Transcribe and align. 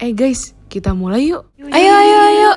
Eh 0.00 0.16
guys, 0.16 0.56
kita 0.72 0.96
mulai 0.96 1.28
yuk. 1.28 1.44
Ayo, 1.60 1.92
ayo, 1.92 2.18
ayo. 2.32 2.50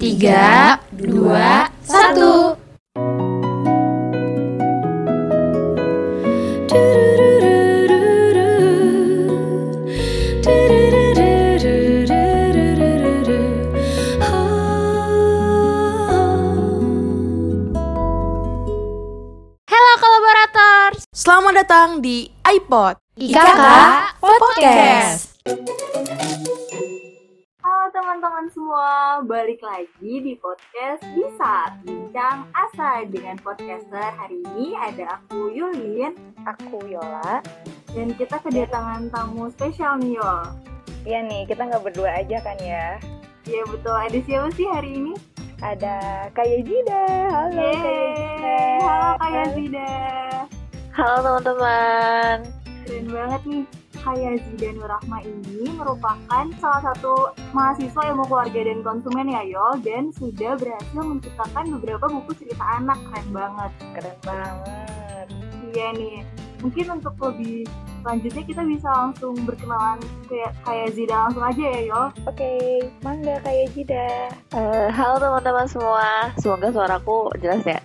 Tiga, 0.00 0.80
dua, 0.96 1.68
satu. 1.84 2.56
Halo 19.68 19.92
kolaborator, 20.00 20.96
Selamat 21.12 21.52
datang 21.60 22.00
di 22.00 22.24
iPod. 22.40 22.96
IKK 23.20 23.68
Podcast. 24.16 25.19
Semua, 28.70 29.18
balik 29.26 29.66
lagi 29.66 30.22
di 30.22 30.38
podcast 30.38 31.02
Bisa 31.18 31.74
Bincang 31.82 32.46
Asa 32.54 33.02
dengan 33.02 33.34
podcaster 33.42 34.14
hari 34.14 34.46
ini 34.46 34.78
ada 34.78 35.18
aku 35.18 35.50
Yulin 35.50 36.14
Aku 36.46 36.78
Yola. 36.86 37.42
dan 37.98 38.14
kita 38.14 38.38
kedatangan 38.38 39.10
tamu 39.10 39.50
spesial 39.50 39.98
nih 39.98 40.22
Yol. 40.22 40.54
Iya 41.02 41.18
nih, 41.26 41.50
kita 41.50 41.66
nggak 41.66 41.82
berdua 41.82 42.22
aja 42.22 42.38
kan 42.46 42.54
ya. 42.62 42.94
Iya 43.42 43.66
betul, 43.74 43.90
ada 43.90 44.18
siapa 44.22 44.48
sih 44.54 44.70
hari 44.70 44.90
ini? 45.02 45.18
Ada 45.58 46.30
Kaya 46.30 46.62
Jida. 46.62 47.04
Halo 47.26 47.50
Kaya 47.50 47.74
Jida. 47.74 48.22
Yeay, 48.38 48.78
halo 48.86 49.10
Kak 49.18 49.30
Yazida. 49.34 49.90
Halo 50.94 51.18
teman-teman. 51.26 52.36
Keren 52.86 53.06
banget 53.10 53.42
nih. 53.50 53.79
Kak 54.00 54.16
Yazida 54.16 54.72
Nurrahma 54.72 55.20
ini 55.20 55.68
merupakan 55.76 56.44
salah 56.56 56.80
satu 56.80 57.36
mahasiswa 57.52 58.00
ilmu 58.12 58.24
keluarga 58.24 58.60
dan 58.64 58.80
konsumen 58.80 59.28
ya 59.28 59.44
Yol 59.44 59.84
dan 59.84 60.08
sudah 60.16 60.56
berhasil 60.56 61.02
menciptakan 61.04 61.76
beberapa 61.76 62.08
buku 62.08 62.32
cerita 62.40 62.64
anak 62.80 62.96
keren 63.12 63.28
banget. 63.30 63.70
Keren 63.92 64.18
banget. 64.24 65.26
Iya 65.70 65.86
nih, 65.94 66.16
mungkin 66.64 66.86
untuk 66.98 67.14
lebih 67.20 67.68
lanjutnya 68.00 68.42
kita 68.48 68.62
bisa 68.64 68.88
langsung 68.88 69.36
berkenalan 69.44 70.00
kayak 70.24 70.56
kayak 70.64 70.88
Zida 70.96 71.16
langsung 71.28 71.44
aja 71.44 71.62
ya 71.62 71.80
Yo. 71.84 72.02
Oke, 72.24 72.52
mangga 73.04 73.36
Kaya 73.44 73.68
Jida. 73.70 74.32
Eh, 74.56 74.88
halo 74.88 75.20
teman-teman 75.20 75.68
semua, 75.68 76.32
semoga 76.40 76.72
suaraku 76.72 77.28
jelas 77.44 77.62
ya. 77.68 77.80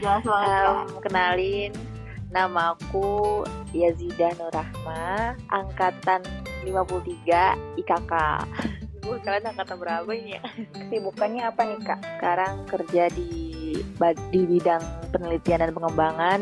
Jelas 0.00 0.24
banget 0.24 0.48
ya. 0.48 0.64
Em, 0.72 0.88
kenalin, 1.04 1.70
nama 2.34 2.74
aku 2.74 3.46
Yazida 3.70 4.34
Nurrahma, 4.34 5.38
angkatan 5.54 6.26
53 6.66 7.54
IKK. 7.78 8.12
Kalian 9.04 9.46
angkatan 9.54 9.76
berapa 9.78 10.10
ini 10.10 10.34
ya? 10.34 10.42
Kesibukannya 10.74 11.42
apa 11.46 11.60
nih 11.62 11.78
Kak? 11.86 12.00
Sekarang 12.18 12.66
kerja 12.66 13.06
di 13.14 13.54
di 14.34 14.40
bidang 14.42 14.82
penelitian 15.14 15.62
dan 15.62 15.70
pengembangan 15.70 16.40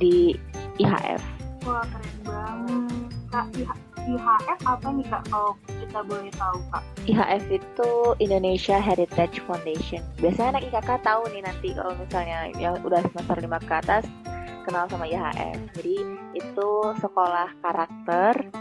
di 0.00 0.32
IHF. 0.80 1.20
Wah 1.68 1.84
keren 1.84 2.16
banget. 2.24 3.12
Kak 3.28 3.46
IH- 3.60 3.82
IHF 4.08 4.60
apa 4.64 4.88
nih 4.88 5.04
kak 5.04 5.22
kalau 5.28 5.52
kita 5.68 6.00
boleh 6.00 6.32
tahu 6.32 6.58
kak? 6.72 6.82
IHF 7.04 7.44
itu 7.52 7.90
Indonesia 8.24 8.80
Heritage 8.80 9.44
Foundation. 9.44 10.00
Biasanya 10.16 10.56
anak 10.56 10.64
IKK 10.72 10.90
tahu 11.04 11.22
nih 11.28 11.42
nanti 11.44 11.68
kalau 11.76 11.92
misalnya 11.92 12.48
yang 12.56 12.80
udah 12.80 13.04
semester 13.12 13.36
5 13.36 13.68
ke 13.68 13.74
atas 13.74 14.04
kenal 14.68 14.84
sama 14.92 15.08
IHF. 15.08 15.72
Jadi 15.80 15.96
itu 16.36 16.70
sekolah 17.00 17.48
karakter. 17.64 18.52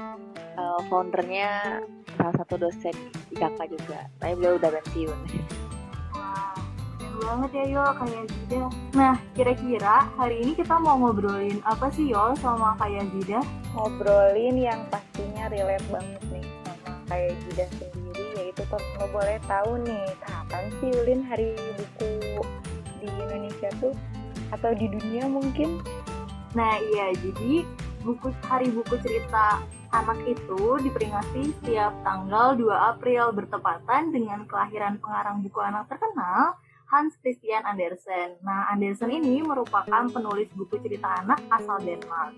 eh, 0.57 0.81
foundernya 0.89 1.85
salah 2.17 2.33
satu 2.33 2.57
dosen 2.57 2.95
IKK 3.29 3.59
juga. 3.77 4.09
Tapi 4.17 4.33
beliau 4.39 4.57
udah 4.57 4.71
pensiun. 4.73 5.19
Wah 6.17 6.57
keren 6.97 7.21
banget 7.21 7.51
ya 7.53 7.65
Yo 7.77 7.83
kayak 7.93 8.25
Zida. 8.25 8.63
Nah 8.97 9.15
kira-kira 9.37 9.95
hari 10.17 10.41
ini 10.41 10.57
kita 10.57 10.81
mau 10.81 10.97
ngobrolin 10.97 11.61
apa 11.61 11.93
sih 11.93 12.09
Yo 12.09 12.33
sama 12.41 12.73
kayak 12.81 13.05
Zida? 13.13 13.43
Ngobrolin 13.77 14.57
yang 14.57 14.81
pastinya 14.89 15.45
relate 15.53 15.85
banget 15.93 16.23
nih 16.33 16.45
sama 16.65 16.89
Kaya 17.05 17.29
Jida 17.45 17.65
sendiri 17.77 18.25
yaitu 18.41 18.63
kalau 18.65 19.07
boleh 19.13 19.37
tahu 19.45 19.77
nih 19.85 20.05
kapan 20.25 20.65
sih 20.81 20.89
Ulin 20.89 21.21
hari 21.21 21.53
buku 21.77 22.41
di 22.97 23.07
Indonesia 23.13 23.69
tuh 23.77 23.93
atau 24.51 24.71
di 24.75 24.87
dunia 24.91 25.27
mungkin 25.27 25.81
Nah 26.55 26.79
iya 26.79 27.11
jadi 27.13 27.67
buku 28.01 28.31
hari 28.47 28.71
buku 28.71 28.95
cerita 29.03 29.61
anak 29.91 30.19
itu 30.27 30.79
diperingati 30.83 31.53
setiap 31.59 31.93
tanggal 32.01 32.55
2 32.55 32.71
April 32.95 33.35
bertepatan 33.35 34.11
dengan 34.11 34.47
kelahiran 34.47 34.99
pengarang 34.99 35.43
buku 35.43 35.59
anak 35.59 35.87
terkenal 35.91 36.55
Hans 36.87 37.19
Christian 37.19 37.67
Andersen. 37.67 38.39
Nah, 38.47 38.71
Andersen 38.71 39.11
ini 39.11 39.43
merupakan 39.43 40.07
penulis 40.07 40.47
buku 40.55 40.79
cerita 40.79 41.19
anak 41.19 41.43
asal 41.51 41.83
Denmark. 41.83 42.31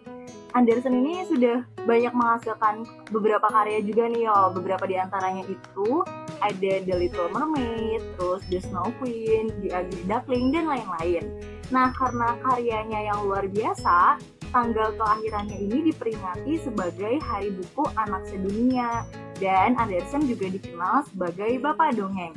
Andersen 0.58 1.06
ini 1.06 1.22
sudah 1.30 1.62
banyak 1.86 2.10
menghasilkan 2.10 2.82
beberapa 3.14 3.46
karya 3.46 3.86
juga 3.86 4.10
nih 4.10 4.26
yo. 4.26 4.50
Beberapa 4.58 4.90
di 4.90 4.98
antaranya 4.98 5.46
itu 5.46 6.02
ada 6.42 6.74
The 6.82 6.96
Little 6.98 7.30
Mermaid, 7.30 8.02
terus 8.18 8.42
The 8.50 8.58
Snow 8.58 8.90
Queen, 8.98 9.54
The 9.62 9.70
Ugly 9.70 10.10
Duckling, 10.10 10.50
dan 10.50 10.66
lain-lain. 10.66 11.59
Nah, 11.70 11.94
karena 11.94 12.34
karyanya 12.42 13.00
yang 13.14 13.30
luar 13.30 13.46
biasa, 13.46 14.18
tanggal 14.50 14.90
kelahirannya 14.98 15.58
ini 15.62 15.94
diperingati 15.94 16.58
sebagai 16.66 17.22
Hari 17.22 17.54
Buku 17.54 17.86
Anak 17.94 18.26
Sedunia 18.26 19.06
dan 19.38 19.78
Andersen 19.78 20.26
juga 20.26 20.50
dikenal 20.50 21.06
sebagai 21.08 21.62
Bapak 21.62 21.96
Dongeng. 21.96 22.34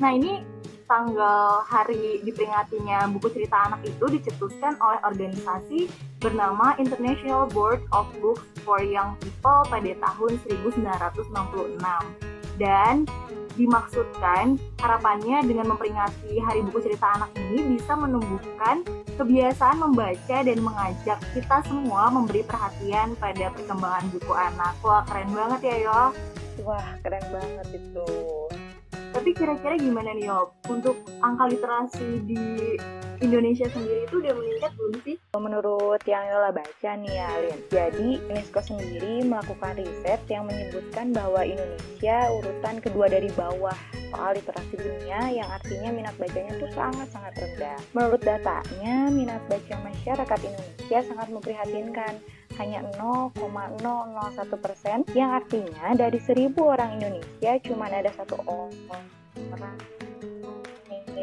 Nah 0.00 0.10
ini 0.16 0.40
tanggal 0.88 1.62
hari 1.62 2.18
diperingatinya 2.26 3.06
buku 3.14 3.30
cerita 3.30 3.70
anak 3.70 3.86
itu 3.86 4.10
dicetuskan 4.10 4.74
oleh 4.82 4.98
organisasi 5.06 5.86
bernama 6.18 6.74
International 6.82 7.46
Board 7.46 7.84
of 7.94 8.10
Books 8.18 8.42
for 8.66 8.82
Young 8.82 9.14
People 9.22 9.62
pada 9.70 9.92
tahun 10.02 10.32
1966 10.74 11.30
dan 12.58 13.06
dimaksudkan 13.54 14.58
harapannya 14.78 15.42
dengan 15.46 15.74
memperingati 15.74 16.38
Hari 16.38 16.60
Buku 16.68 16.84
Cerita 16.84 17.16
Anak 17.18 17.30
ini 17.38 17.76
bisa 17.76 17.96
menumbuhkan 17.96 18.82
kebiasaan 19.18 19.78
membaca 19.80 20.36
dan 20.42 20.58
mengajak 20.58 21.18
kita 21.36 21.56
semua 21.68 22.08
memberi 22.08 22.42
perhatian 22.44 23.14
pada 23.20 23.52
perkembangan 23.52 24.08
buku 24.10 24.32
anak. 24.32 24.74
Wah 24.80 25.02
keren 25.04 25.30
banget 25.32 25.60
ya 25.66 25.76
Yo. 25.88 26.02
wah 26.60 26.88
keren 27.00 27.24
banget 27.32 27.66
itu 27.72 28.08
Tapi 29.20 29.36
kira-kira 29.36 29.76
gimana 29.76 30.16
nih 30.16 30.32
Yo? 30.32 30.48
Untuk 30.72 30.96
angka 31.20 31.52
literasi 31.52 32.24
di 32.24 32.40
Indonesia 33.20 33.68
sendiri 33.68 34.08
itu 34.08 34.16
udah 34.16 34.32
meningkat 34.32 34.72
belum 34.80 34.96
sih? 35.04 35.20
Menurut 35.36 36.00
yang 36.08 36.24
Yola 36.24 36.48
baca 36.56 36.90
nih 36.96 37.12
ya. 37.20 37.28
Jadi, 37.68 38.16
UNESCO 38.32 38.64
sendiri 38.64 39.20
melakukan 39.20 39.76
riset 39.76 40.24
yang 40.32 40.48
menyebutkan 40.48 41.12
bahwa 41.12 41.44
Indonesia 41.44 42.32
urutan 42.32 42.80
kedua 42.80 43.12
dari 43.12 43.28
bawah 43.36 43.76
soal 44.08 44.40
literasi 44.40 44.80
dunia 44.80 45.20
yang 45.28 45.52
artinya 45.52 45.92
minat 45.92 46.16
bacanya 46.16 46.56
tuh 46.56 46.72
sangat-sangat 46.72 47.36
rendah. 47.36 47.76
Menurut 47.92 48.24
datanya, 48.24 49.12
minat 49.12 49.44
baca 49.52 49.74
masyarakat 49.84 50.38
Indonesia 50.48 50.98
sangat 51.12 51.28
memprihatinkan. 51.28 52.16
Hanya 52.58 52.82
0,001 52.98 54.56
persen, 54.58 55.06
yang 55.14 55.36
artinya 55.36 55.94
dari 55.94 56.18
1000 56.18 56.56
orang 56.58 56.98
Indonesia 56.98 57.52
cuma 57.62 57.86
ada 57.86 58.10
satu 58.10 58.40
orang 58.48 59.04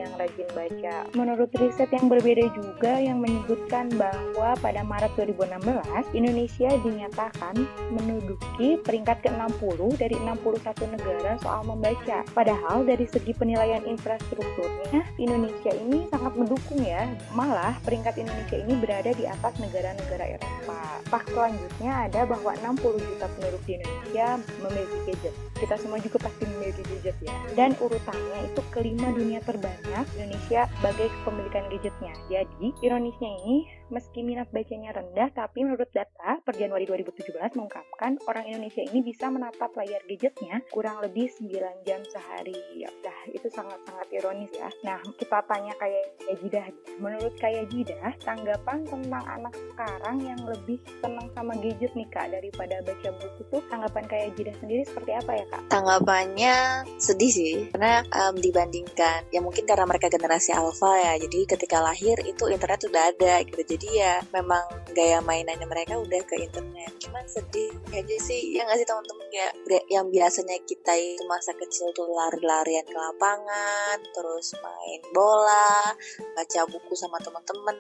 yang 0.07 0.15
rajin 0.19 0.49
baca. 0.55 0.95
Menurut 1.15 1.49
riset 1.59 1.89
yang 1.91 2.07
berbeda 2.07 2.45
juga 2.55 2.93
yang 2.99 3.19
menyebutkan 3.19 3.91
bahwa 3.95 4.55
pada 4.63 4.81
Maret 4.87 5.11
2016 5.19 6.15
Indonesia 6.15 6.69
dinyatakan 6.83 7.55
menduduki 7.91 8.79
peringkat 8.83 9.23
ke-60 9.27 9.79
dari 9.99 10.15
61 10.15 10.95
negara 10.95 11.31
soal 11.43 11.67
membaca. 11.67 12.23
Padahal 12.31 12.83
dari 12.83 13.07
segi 13.07 13.31
penilaian 13.35 13.83
infrastrukturnya 13.87 15.03
Indonesia 15.19 15.71
ini 15.75 16.07
sangat 16.11 16.33
mendukung 16.35 16.79
ya. 16.83 17.07
Malah 17.35 17.75
peringkat 17.83 18.19
Indonesia 18.19 18.57
ini 18.59 18.73
berada 18.79 19.11
di 19.11 19.25
atas 19.27 19.53
negara-negara 19.59 20.37
Eropa. 20.37 20.81
Fakta 21.07 21.37
selanjutnya 21.37 22.09
ada 22.09 22.21
bahwa 22.25 22.51
60 22.59 22.97
juta 22.97 23.25
penduduk 23.37 23.61
di 23.69 23.71
Indonesia 23.77 24.27
memiliki 24.65 24.97
gadget. 25.05 25.33
Kita 25.57 25.75
semua 25.77 25.97
juga 26.01 26.17
pasti 26.21 26.43
memiliki 26.49 26.81
gadget 26.81 27.17
ya. 27.21 27.37
Dan 27.53 27.77
urutannya 27.77 28.39
itu 28.49 28.61
kelima 28.73 29.07
dunia 29.13 29.39
terbanyak 29.45 29.96
anak 29.97 30.13
Indonesia 30.13 30.69
sebagai 30.77 31.09
kepemilikan 31.09 31.65
gadgetnya. 31.73 32.13
Jadi, 32.29 32.67
ironisnya 32.85 33.29
ini, 33.41 33.65
meski 33.87 34.23
minat 34.23 34.51
bacanya 34.51 34.91
rendah, 34.95 35.29
tapi 35.31 35.63
menurut 35.63 35.87
data 35.91 36.39
per 36.43 36.53
Januari 36.55 36.83
2017 36.87 37.55
mengungkapkan 37.55 38.19
orang 38.27 38.45
Indonesia 38.51 38.83
ini 38.83 38.99
bisa 39.03 39.31
menatap 39.31 39.71
layar 39.75 40.03
gadgetnya 40.07 40.59
kurang 40.71 40.99
lebih 40.99 41.31
9 41.31 41.87
jam 41.87 42.01
sehari. 42.07 42.57
Ya, 42.75 42.91
nah, 43.03 43.19
itu 43.31 43.47
sangat-sangat 43.51 44.07
ironis 44.11 44.51
ya. 44.55 44.69
Nah, 44.83 44.99
kita 45.15 45.43
tanya 45.47 45.73
kayak 45.79 46.05
Jidah. 46.43 46.67
Menurut 46.99 47.33
kayak 47.39 47.71
Jidah, 47.71 48.11
tanggapan 48.23 48.83
tentang 48.87 49.25
anak 49.25 49.53
sekarang 49.55 50.17
yang 50.23 50.41
lebih 50.43 50.79
senang 50.99 51.27
sama 51.33 51.53
gadget 51.59 51.91
nih 51.95 52.07
Kak 52.11 52.27
daripada 52.31 52.83
baca 52.83 53.09
buku 53.15 53.41
tuh 53.51 53.61
tanggapan 53.71 54.03
kayak 54.05 54.27
Jidah 54.35 54.55
sendiri 54.59 54.83
seperti 54.83 55.11
apa 55.15 55.31
ya 55.33 55.45
Kak? 55.47 55.61
Tanggapannya 55.71 56.55
sedih 56.99 57.31
sih, 57.31 57.55
karena 57.71 58.03
um, 58.11 58.35
dibandingkan 58.37 59.29
ya 59.31 59.39
mungkin 59.39 59.63
karena 59.63 59.85
mereka 59.87 60.11
generasi 60.11 60.51
alpha 60.51 60.91
ya, 60.97 61.13
jadi 61.21 61.39
ketika 61.47 61.79
lahir 61.79 62.17
itu 62.25 62.49
internet 62.49 62.81
udah 62.87 63.03
ada 63.13 63.33
gitu, 63.45 63.61
ya 63.85 64.17
memang 64.33 64.65
gaya 64.97 65.21
mainannya 65.21 65.69
mereka 65.69 66.01
udah 66.01 66.21
ke 66.25 66.41
internet. 66.41 66.89
Cuman 66.97 67.21
sedih 67.29 67.69
aja 67.93 68.17
sih, 68.17 68.57
ya 68.57 68.65
nggak 68.65 68.81
sih 68.81 68.87
teman-teman? 68.89 69.27
Ya 69.29 69.47
yang 69.93 70.09
biasanya 70.09 70.57
kita 70.65 70.97
itu 70.97 71.21
masa 71.29 71.53
kecil 71.53 71.93
tuh 71.93 72.09
lari-larian 72.09 72.81
ke 72.81 72.97
lapangan, 72.97 74.01
terus 74.09 74.57
main 74.57 75.01
bola, 75.13 75.93
baca 76.33 76.61
buku 76.65 76.97
sama 76.97 77.21
teman-teman 77.21 77.77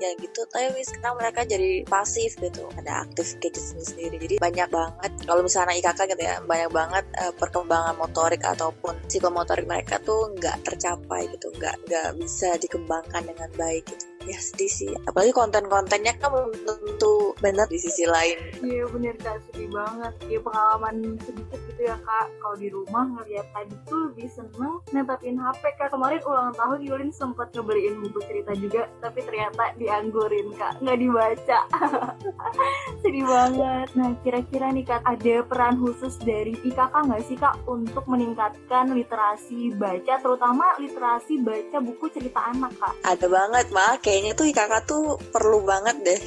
ya 0.00 0.10
gitu. 0.16 0.40
Tapi 0.48 0.80
sekarang 0.80 1.20
mereka 1.20 1.44
jadi 1.44 1.84
pasif 1.84 2.40
gitu. 2.40 2.64
Ada 2.80 3.04
aktif 3.04 3.36
gadget 3.44 3.84
sendiri 3.84 4.16
jadi 4.16 4.40
banyak 4.40 4.68
banget 4.72 5.12
kalau 5.28 5.44
misalnya 5.44 5.76
IKK 5.76 6.16
gitu 6.16 6.22
ya 6.24 6.40
banyak 6.40 6.70
banget 6.72 7.04
uh, 7.20 7.32
perkembangan 7.36 7.94
motorik 8.00 8.40
ataupun 8.40 8.96
psikomotorik 9.04 9.68
mereka 9.68 10.00
tuh 10.00 10.32
nggak 10.32 10.64
tercapai 10.64 11.28
gitu. 11.28 11.52
Nggak 11.60 11.76
nggak 11.84 12.08
bisa 12.22 12.56
dikembangkan 12.56 13.22
dengan 13.28 13.50
baik 13.58 13.84
gitu 13.92 14.13
ya 14.24 14.38
sedih 14.40 14.72
sih 14.72 14.92
apalagi 15.04 15.32
konten-kontennya 15.36 16.16
kan 16.16 16.32
belum 16.32 16.50
tentu 16.64 17.24
benar 17.44 17.66
di 17.68 17.78
sisi 17.78 18.08
lain. 18.08 18.38
Iya 18.64 18.84
bener 18.88 19.14
kak. 19.20 19.36
Sedih 19.50 19.68
banget. 19.68 20.12
Ya 20.32 20.38
pengalaman 20.40 21.20
sedikit 21.20 21.60
gitu 21.68 21.82
ya 21.84 21.96
kak. 22.00 22.26
Kalau 22.40 22.56
di 22.56 22.68
rumah 22.72 23.04
ngeliat 23.04 23.46
tadi 23.52 23.74
tuh 23.84 23.98
lebih 24.10 24.28
seneng 24.32 24.80
netapin 24.94 25.36
HP 25.36 25.62
kak. 25.76 25.92
Kemarin 25.92 26.24
ulang 26.24 26.56
tahun 26.56 26.80
Yulin 26.80 27.12
sempet 27.12 27.52
ngebeliin 27.52 28.00
buku 28.00 28.18
cerita 28.24 28.52
juga 28.56 28.82
tapi 29.04 29.20
ternyata 29.26 29.76
dianggurin 29.76 30.48
kak. 30.56 30.80
Nggak 30.80 30.98
dibaca. 30.98 31.60
Sedih 33.04 33.26
banget. 33.28 33.88
Nah 33.98 34.10
kira-kira 34.24 34.72
nih 34.72 34.84
kak 34.88 35.02
ada 35.04 35.34
peran 35.44 35.76
khusus 35.76 36.16
dari 36.24 36.56
IKK 36.64 36.94
nggak 36.94 37.24
sih 37.28 37.36
kak 37.36 37.60
untuk 37.68 38.08
meningkatkan 38.08 38.94
literasi 38.96 39.74
baca 39.76 40.16
terutama 40.16 40.76
literasi 40.80 41.44
baca 41.44 41.76
buku 41.84 42.08
cerita 42.14 42.40
anak 42.48 42.72
kak? 42.80 42.94
Ada 43.04 43.26
banget. 43.28 43.66
Malah 43.74 43.98
kayaknya 44.14 44.38
tuh 44.38 44.46
IKK 44.46 44.72
tuh 44.86 45.18
perlu 45.34 45.66
banget 45.66 45.96
deh 46.06 46.20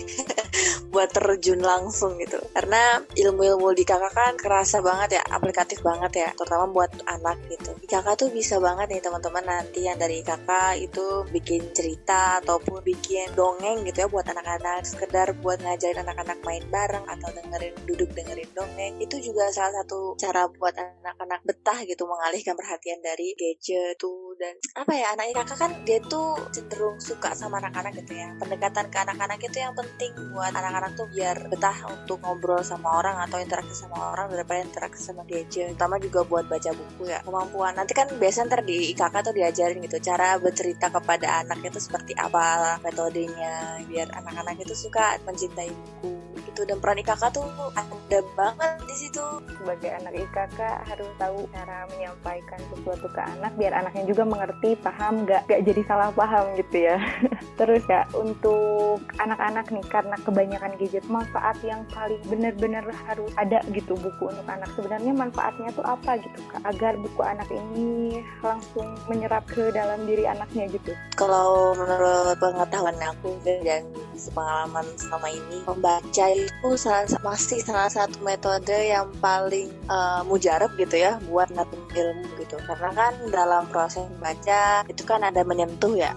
buat 0.98 1.14
terjun 1.14 1.62
langsung 1.62 2.18
gitu. 2.18 2.42
Karena 2.58 2.98
ilmu-ilmu 3.14 3.70
di 3.78 3.86
kakak 3.86 4.18
kan 4.18 4.34
kerasa 4.34 4.82
banget 4.82 5.22
ya 5.22 5.24
aplikatif 5.30 5.86
banget 5.86 6.26
ya 6.26 6.30
terutama 6.34 6.66
buat 6.74 6.90
anak 7.06 7.38
gitu. 7.54 7.78
Kakak 7.86 8.18
tuh 8.18 8.34
bisa 8.34 8.58
banget 8.58 8.98
nih 8.98 9.02
teman-teman 9.06 9.46
nanti 9.46 9.86
yang 9.86 10.02
dari 10.02 10.26
kakak 10.26 10.82
itu 10.82 11.22
bikin 11.30 11.70
cerita 11.70 12.42
ataupun 12.42 12.82
bikin 12.82 13.30
dongeng 13.38 13.86
gitu 13.86 14.04
ya 14.06 14.08
buat 14.10 14.26
anak-anak. 14.26 14.90
Sekedar 14.90 15.38
buat 15.38 15.62
ngajarin 15.62 16.02
anak-anak 16.02 16.42
main 16.42 16.66
bareng 16.66 17.06
atau 17.06 17.30
dengerin 17.30 17.78
duduk 17.86 18.10
dengerin 18.18 18.50
dongeng. 18.58 18.98
Itu 18.98 19.22
juga 19.22 19.54
salah 19.54 19.86
satu 19.86 20.18
cara 20.18 20.50
buat 20.50 20.74
anak-anak 20.74 21.46
betah 21.46 21.78
gitu 21.86 22.10
mengalihkan 22.10 22.58
perhatian 22.58 23.06
dari 23.06 23.38
gadget 23.38 24.02
tuh. 24.02 24.34
Dan 24.42 24.58
apa 24.74 24.98
ya 24.98 25.14
anak 25.14 25.46
kakak 25.46 25.58
kan 25.62 25.72
dia 25.86 26.02
tuh 26.10 26.34
cenderung 26.50 26.98
suka 26.98 27.38
sama 27.38 27.62
anak-anak 27.62 28.02
gitu 28.02 28.18
ya. 28.18 28.34
Pendekatan 28.42 28.90
ke 28.90 28.98
anak-anak 28.98 29.38
itu 29.46 29.58
yang 29.62 29.78
penting 29.78 30.12
buat 30.34 30.54
anak-anak 30.54 30.87
tuh 30.94 31.08
biar 31.10 31.50
betah 31.50 31.78
untuk 31.90 32.22
ngobrol 32.22 32.62
sama 32.62 33.02
orang 33.02 33.18
atau 33.26 33.42
interaksi 33.42 33.74
sama 33.74 34.14
orang 34.14 34.32
daripada 34.32 34.64
interaksi 34.64 35.02
sama 35.04 35.24
gadget 35.28 35.74
terutama 35.74 36.00
juga 36.00 36.24
buat 36.24 36.46
baca 36.48 36.72
buku 36.74 37.10
ya. 37.10 37.20
Kemampuan. 37.24 37.74
Nanti 37.76 37.94
kan 37.98 38.08
biasanya 38.16 38.46
ntar 38.54 38.62
di 38.64 38.92
IKK 38.96 39.16
tuh 39.24 39.34
diajarin 39.36 39.80
gitu 39.84 39.98
cara 40.02 40.38
bercerita 40.38 40.88
kepada 40.90 41.44
anak 41.44 41.60
itu 41.64 41.80
seperti 41.82 42.14
apa 42.16 42.78
metodenya 42.82 43.82
biar 43.86 44.08
anak-anak 44.14 44.62
itu 44.64 44.74
suka 44.74 45.20
mencintai 45.28 45.70
buku 45.70 46.12
gitu. 46.50 46.62
Dan 46.66 46.82
peran 46.82 46.98
IKK 46.98 47.24
tuh 47.30 47.46
ada 47.78 48.20
banget 48.34 48.74
di 48.90 48.96
situ. 48.96 49.24
Sebagai 49.62 49.90
anak 50.02 50.14
IKK 50.16 50.60
harus 50.88 51.10
tahu 51.22 51.38
cara 51.54 51.86
menyampaikan 51.94 52.60
sesuatu 52.74 53.08
ke 53.12 53.22
anak 53.22 53.52
biar 53.60 53.74
anaknya 53.78 54.04
juga 54.10 54.24
mengerti 54.26 54.80
paham 54.80 55.28
gak 55.28 55.46
gak 55.46 55.62
jadi 55.62 55.82
salah 55.86 56.10
paham 56.16 56.58
gitu 56.58 56.90
ya. 56.90 56.98
Terus 57.60 57.84
ya 57.86 58.10
untuk 58.18 59.02
anak-anak 59.22 59.70
nih 59.70 59.86
karena 59.86 60.16
kebanyakan 60.26 60.67
gadget 60.76 61.08
manfaat 61.08 61.56
yang 61.64 61.88
paling 61.96 62.20
benar-benar 62.28 62.84
harus 63.08 63.32
ada 63.40 63.64
gitu 63.72 63.96
buku 63.96 64.28
untuk 64.28 64.48
anak. 64.52 64.68
Sebenarnya 64.76 65.12
manfaatnya 65.16 65.70
tuh 65.72 65.86
apa 65.88 66.20
gitu 66.20 66.40
kak? 66.52 66.62
Agar 66.68 67.00
buku 67.00 67.22
anak 67.24 67.48
ini 67.48 68.20
langsung 68.44 69.00
menyerap 69.08 69.48
ke 69.48 69.72
dalam 69.72 70.04
diri 70.04 70.28
anaknya 70.28 70.68
gitu. 70.76 70.92
Kalau 71.16 71.72
menurut 71.80 72.36
pengetahuan 72.42 72.98
aku 73.00 73.32
dan 73.46 73.88
pengalaman 74.34 74.86
selama 74.98 75.30
ini 75.32 75.58
membaca 75.64 76.26
itu 76.34 76.70
salah, 76.76 77.08
masih 77.22 77.62
salah 77.64 77.88
satu 77.88 78.18
metode 78.26 78.74
yang 78.74 79.08
paling 79.22 79.72
uh, 79.88 80.26
mujarab 80.28 80.74
gitu 80.76 81.00
ya 81.00 81.22
buat 81.32 81.48
nabung 81.54 81.86
ilmu 81.94 82.26
gitu. 82.42 82.58
Karena 82.68 82.90
kan 82.92 83.14
dalam 83.30 83.64
proses 83.70 84.04
membaca 84.18 84.84
itu 84.90 85.04
kan 85.06 85.22
ada 85.24 85.46
menyentuh 85.46 85.94
ya 85.96 86.12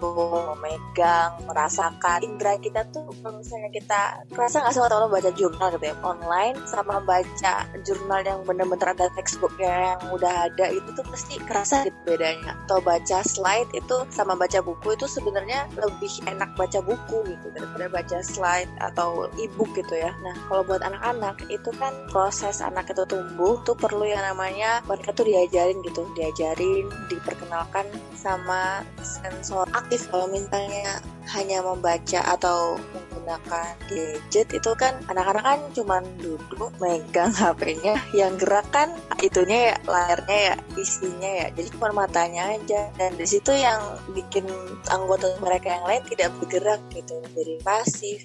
menyentuh 0.00 0.56
memegang 0.56 1.32
merasakan. 1.46 2.18
Indera 2.22 2.56
kita 2.60 2.84
tuh 2.92 3.08
kalau 3.20 3.40
misalnya 3.40 3.70
kita 3.72 4.00
kerasa 4.32 4.60
nggak 4.62 4.74
sama 4.74 4.88
teman 4.88 5.10
baca 5.12 5.30
jurnal 5.32 5.68
gitu 5.76 5.84
ya? 5.86 5.96
Online 6.02 6.56
sama 6.68 6.96
baca 7.04 7.54
jurnal 7.84 8.20
yang 8.24 8.40
bener-bener 8.44 8.88
ada 8.92 9.06
textbooknya 9.16 9.96
yang 9.96 10.00
udah 10.12 10.34
ada 10.50 10.66
itu 10.72 10.88
tuh 10.96 11.04
pasti 11.08 11.34
kerasa 11.40 11.86
gitu 11.86 11.96
bedanya. 12.04 12.56
Atau 12.66 12.78
baca 12.82 13.18
slide 13.24 13.70
itu 13.76 13.96
sama 14.12 14.34
baca 14.36 14.60
buku 14.60 14.96
itu 14.96 15.06
sebenarnya 15.08 15.68
lebih 15.76 16.12
enak 16.26 16.50
baca 16.56 16.80
buku 16.82 17.18
gitu 17.28 17.46
daripada 17.54 17.86
baca 17.88 18.18
slide 18.24 18.70
atau 18.80 19.28
ebook 19.40 19.70
gitu 19.76 19.94
ya. 19.96 20.12
Nah 20.24 20.34
kalau 20.48 20.62
buat 20.66 20.82
anak-anak 20.82 21.48
itu 21.48 21.70
kan 21.76 21.92
proses 22.10 22.60
anak 22.60 22.88
itu 22.90 23.04
tumbuh 23.08 23.60
tuh 23.62 23.76
perlu 23.76 24.04
yang 24.04 24.22
namanya 24.22 24.80
mereka 24.84 25.12
tuh 25.12 25.28
diajarin 25.28 25.80
gitu. 25.84 26.08
Diajarin 26.16 26.88
diperkenalkan 27.12 27.86
sama 28.16 28.82
sensor 29.00 29.68
aktif 29.76 29.95
kalau 30.04 30.28
misalnya 30.28 31.00
hanya 31.32 31.64
membaca 31.64 32.20
atau 32.36 32.76
menggunakan 32.92 33.74
gadget 33.90 34.48
itu 34.54 34.70
kan 34.78 34.94
anak-anak 35.10 35.42
kan 35.42 35.60
cuma 35.74 35.98
duduk 36.22 36.70
megang 36.78 37.34
HP-nya 37.34 37.98
yang 38.14 38.38
gerak 38.38 38.66
kan 38.70 38.94
itunya 39.18 39.72
ya 39.72 39.76
layarnya 39.88 40.38
ya 40.52 40.54
isinya 40.78 41.30
ya. 41.44 41.46
Jadi 41.56 41.68
cuma 41.74 41.90
matanya 41.90 42.54
aja. 42.54 42.92
Dan 42.94 43.18
di 43.18 43.26
situ 43.26 43.50
yang 43.50 43.82
bikin 44.14 44.46
anggota 44.92 45.34
mereka 45.42 45.74
yang 45.74 45.84
lain 45.88 46.02
tidak 46.06 46.30
bergerak 46.38 46.80
gitu 46.94 47.18
jadi 47.34 47.54
pasif 47.62 48.22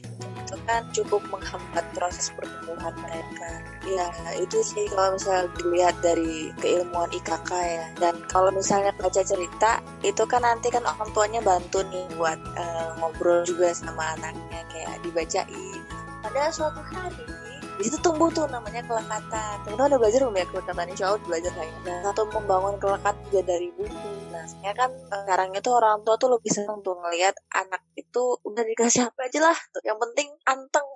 itu 0.52 0.60
kan 0.68 0.84
cukup 0.92 1.24
menghambat 1.32 1.88
proses 1.96 2.28
pertumbuhan 2.36 2.92
mereka. 3.00 3.64
Ya 3.88 4.12
itu 4.36 4.60
sih 4.60 4.92
kalau 4.92 5.16
misalnya 5.16 5.48
dilihat 5.56 5.96
dari 6.04 6.52
keilmuan 6.60 7.08
IKK 7.16 7.52
ya. 7.56 7.88
Dan 7.96 8.20
kalau 8.28 8.52
misalnya 8.52 8.92
baca 9.00 9.24
cerita 9.24 9.80
itu 10.04 10.28
kan 10.28 10.44
nanti 10.44 10.68
kan 10.68 10.84
orang 10.84 11.08
tuanya 11.16 11.40
bantu 11.40 11.88
nih 11.88 12.04
buat 12.20 12.36
uh, 12.60 13.00
ngobrol 13.00 13.48
juga 13.48 13.72
sama 13.72 14.20
anaknya 14.20 14.60
kayak 14.68 15.00
dibacain. 15.08 15.80
Pada 16.20 16.52
suatu 16.52 16.84
hari 16.84 17.41
di 17.82 17.90
situ 17.90 17.98
tumbuh 18.06 18.30
tuh 18.30 18.46
namanya 18.46 18.86
kelekatan. 18.86 19.56
Teman-teman 19.66 19.90
udah 19.90 20.00
belajar 20.06 20.20
belum 20.22 20.38
ya 20.38 20.46
kelekatan 20.54 20.86
insya 20.94 21.06
Allah 21.10 21.22
belajar 21.26 21.52
kayaknya 21.58 21.82
nah, 21.82 22.00
satu 22.06 22.22
membangun 22.30 22.76
kelekat 22.78 23.16
juga 23.26 23.42
dari 23.50 23.68
buku. 23.74 24.12
Nah 24.30 24.44
sebenarnya 24.46 24.76
kan 24.78 24.92
sekarang 25.10 25.50
itu 25.58 25.70
orang 25.74 25.98
tua 26.06 26.16
tuh 26.22 26.30
lebih 26.30 26.52
seneng 26.54 26.78
tuh 26.86 26.94
ngelihat 27.02 27.34
anak 27.58 27.82
itu 27.98 28.24
udah 28.46 28.62
dikasih 28.62 29.10
apa 29.10 29.26
aja 29.26 29.40
lah. 29.42 29.58
Yang 29.82 29.98
penting 29.98 30.28
anteng. 30.46 30.88